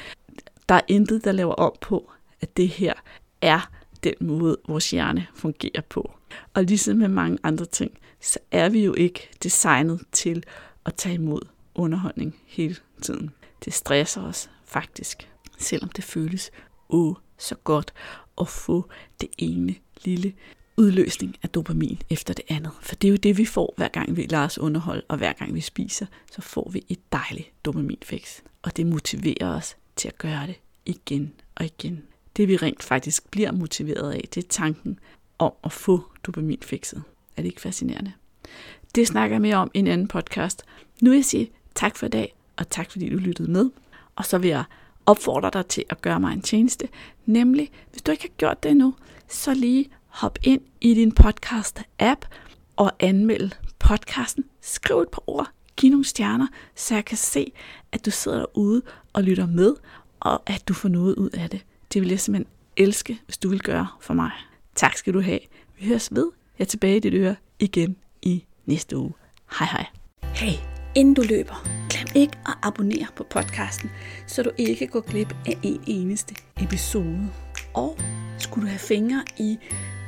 Der 0.70 0.76
er 0.76 0.82
intet, 0.88 1.24
der 1.24 1.32
laver 1.32 1.54
om 1.54 1.74
på, 1.82 2.12
at 2.42 2.58
det 2.58 2.70
her 2.70 2.94
er 3.42 3.72
den 4.04 4.14
måde, 4.22 4.58
vores 4.68 4.92
hjerne 4.92 5.28
fungerer 5.36 5.82
på. 5.90 6.12
Og 6.54 6.64
ligesom 6.64 6.98
med 6.98 7.08
mange 7.08 7.38
andre 7.44 7.66
ting, 7.66 7.92
så 8.22 8.40
er 8.52 8.70
vi 8.70 8.86
jo 8.86 8.94
ikke 8.94 9.30
designet 9.44 10.02
til 10.12 10.44
at 10.86 10.96
tage 10.96 11.16
imod 11.16 11.42
underholdning 11.76 12.36
hele 12.46 12.76
tiden. 13.02 13.30
Det 13.66 13.74
stresser 13.74 14.22
os 14.22 14.50
faktisk, 14.66 15.30
selvom 15.58 15.90
det 15.90 16.04
føles 16.04 16.52
åh 16.90 17.16
så 17.38 17.56
godt 17.56 17.94
at 18.42 18.48
få 18.48 18.90
det 19.22 19.30
ene 19.38 19.76
lille 20.04 20.34
udløsning 20.78 21.36
af 21.44 21.50
dopamin 21.50 22.02
efter 22.10 22.34
det 22.34 22.46
andet. 22.50 22.72
For 22.82 22.96
det 22.96 23.08
er 23.08 23.12
jo 23.12 23.18
det, 23.18 23.38
vi 23.38 23.46
får, 23.46 23.74
hver 23.78 23.88
gang 23.88 24.18
vi 24.18 24.26
lader 24.30 24.46
os 24.46 24.58
underholde, 24.58 25.04
og 25.08 25.18
hver 25.18 25.34
gang 25.34 25.54
vi 25.54 25.62
spiser, 25.62 26.06
så 26.32 26.42
får 26.42 26.70
vi 26.70 26.86
et 26.90 27.00
dejligt 27.12 27.52
dopaminfix. 27.66 28.40
Og 28.62 28.78
det 28.78 28.86
motiverer 28.86 29.56
os 29.56 29.78
til 29.98 30.08
at 30.08 30.18
gøre 30.18 30.48
det 30.48 30.56
igen 30.86 31.34
og 31.56 31.66
igen. 31.66 32.04
Det 32.38 32.48
vi 32.48 32.58
rent 32.58 32.84
faktisk 32.84 33.32
bliver 33.32 33.52
motiveret 33.52 34.12
af, 34.12 34.22
det 34.34 34.44
er 34.44 34.48
tanken 34.50 35.00
om 35.40 35.54
at 35.64 35.72
få 35.72 36.04
dopamin 36.24 36.60
fikset. 36.62 37.04
Er 37.38 37.42
det 37.42 37.50
ikke 37.50 37.62
fascinerende? 37.62 38.14
Det 38.96 39.08
snakker 39.08 39.34
jeg 39.34 39.42
mere 39.42 39.56
om 39.56 39.72
i 39.74 39.80
en 39.80 39.88
anden 39.88 40.08
podcast. 40.08 40.64
Nu 41.02 41.10
vil 41.10 41.18
jeg 41.18 41.26
sige 41.26 41.52
tak 41.76 41.96
for 41.96 42.06
i 42.06 42.10
dag, 42.10 42.36
og 42.58 42.70
tak 42.70 42.92
fordi 42.92 43.10
du 43.10 43.18
lyttede 43.18 43.52
med. 43.52 43.70
Og 44.16 44.26
så 44.26 44.38
vil 44.38 44.50
jeg 44.50 44.64
opfordre 45.06 45.50
dig 45.54 45.66
til 45.66 45.84
at 45.90 46.02
gøre 46.02 46.20
mig 46.20 46.34
en 46.34 46.42
tjeneste, 46.42 46.88
nemlig, 47.26 47.72
hvis 47.92 48.02
du 48.02 48.12
ikke 48.12 48.24
har 48.24 48.38
gjort 48.38 48.64
det 48.64 48.72
endnu, 48.72 48.94
så 49.28 49.54
lige 49.54 49.90
hop 50.08 50.40
ind 50.44 50.62
i 50.82 50.94
din 50.94 51.14
podcast-app 51.20 52.28
og 52.76 52.92
anmeld 53.00 53.52
podcasten. 53.80 54.46
Skriv 54.62 55.00
et 55.00 55.10
par 55.10 55.24
ord, 55.28 55.52
giv 55.76 55.90
nogle 55.92 56.06
stjerner, 56.06 56.48
så 56.76 56.94
jeg 56.94 57.06
kan 57.06 57.18
se, 57.18 57.52
at 57.92 58.06
du 58.06 58.12
sidder 58.12 58.38
derude 58.38 58.82
og 59.18 59.24
lytter 59.24 59.48
med, 59.48 59.76
og 60.20 60.42
at 60.46 60.68
du 60.68 60.74
får 60.74 60.90
noget 60.90 61.16
ud 61.16 61.30
af 61.30 61.50
det. 61.50 61.66
Det 61.94 62.02
vil 62.02 62.10
jeg 62.10 62.20
simpelthen 62.20 62.54
elske, 62.78 63.20
hvis 63.26 63.38
du 63.38 63.50
vil 63.50 63.62
gøre 63.62 63.88
for 64.02 64.14
mig. 64.14 64.32
Tak 64.76 64.98
skal 64.98 65.14
du 65.14 65.22
have. 65.22 65.40
Vi 65.80 65.86
høres 65.86 66.10
ved. 66.12 66.32
Jeg 66.60 66.66
er 66.66 66.68
tilbage 66.68 66.98
i 66.98 67.00
dit 67.00 67.14
øre 67.14 67.36
igen 67.60 67.96
i 68.22 68.46
næste 68.66 68.98
uge. 68.98 69.14
Hej 69.60 69.68
hej. 69.72 69.86
Hey, 70.24 70.54
inden 70.96 71.14
du 71.14 71.22
løber, 71.30 71.68
glem 71.90 72.08
ikke 72.16 72.38
at 72.46 72.54
abonnere 72.64 73.08
på 73.16 73.24
podcasten, 73.30 73.90
så 74.28 74.44
du 74.44 74.52
ikke 74.58 74.88
går 74.88 75.02
glip 75.02 75.36
af 75.46 75.60
en 75.64 75.84
eneste 75.88 76.36
episode. 76.62 77.30
Og 77.74 77.98
skulle 78.40 78.66
du 78.66 78.70
have 78.70 78.80
fingre 78.80 79.24
i 79.40 79.58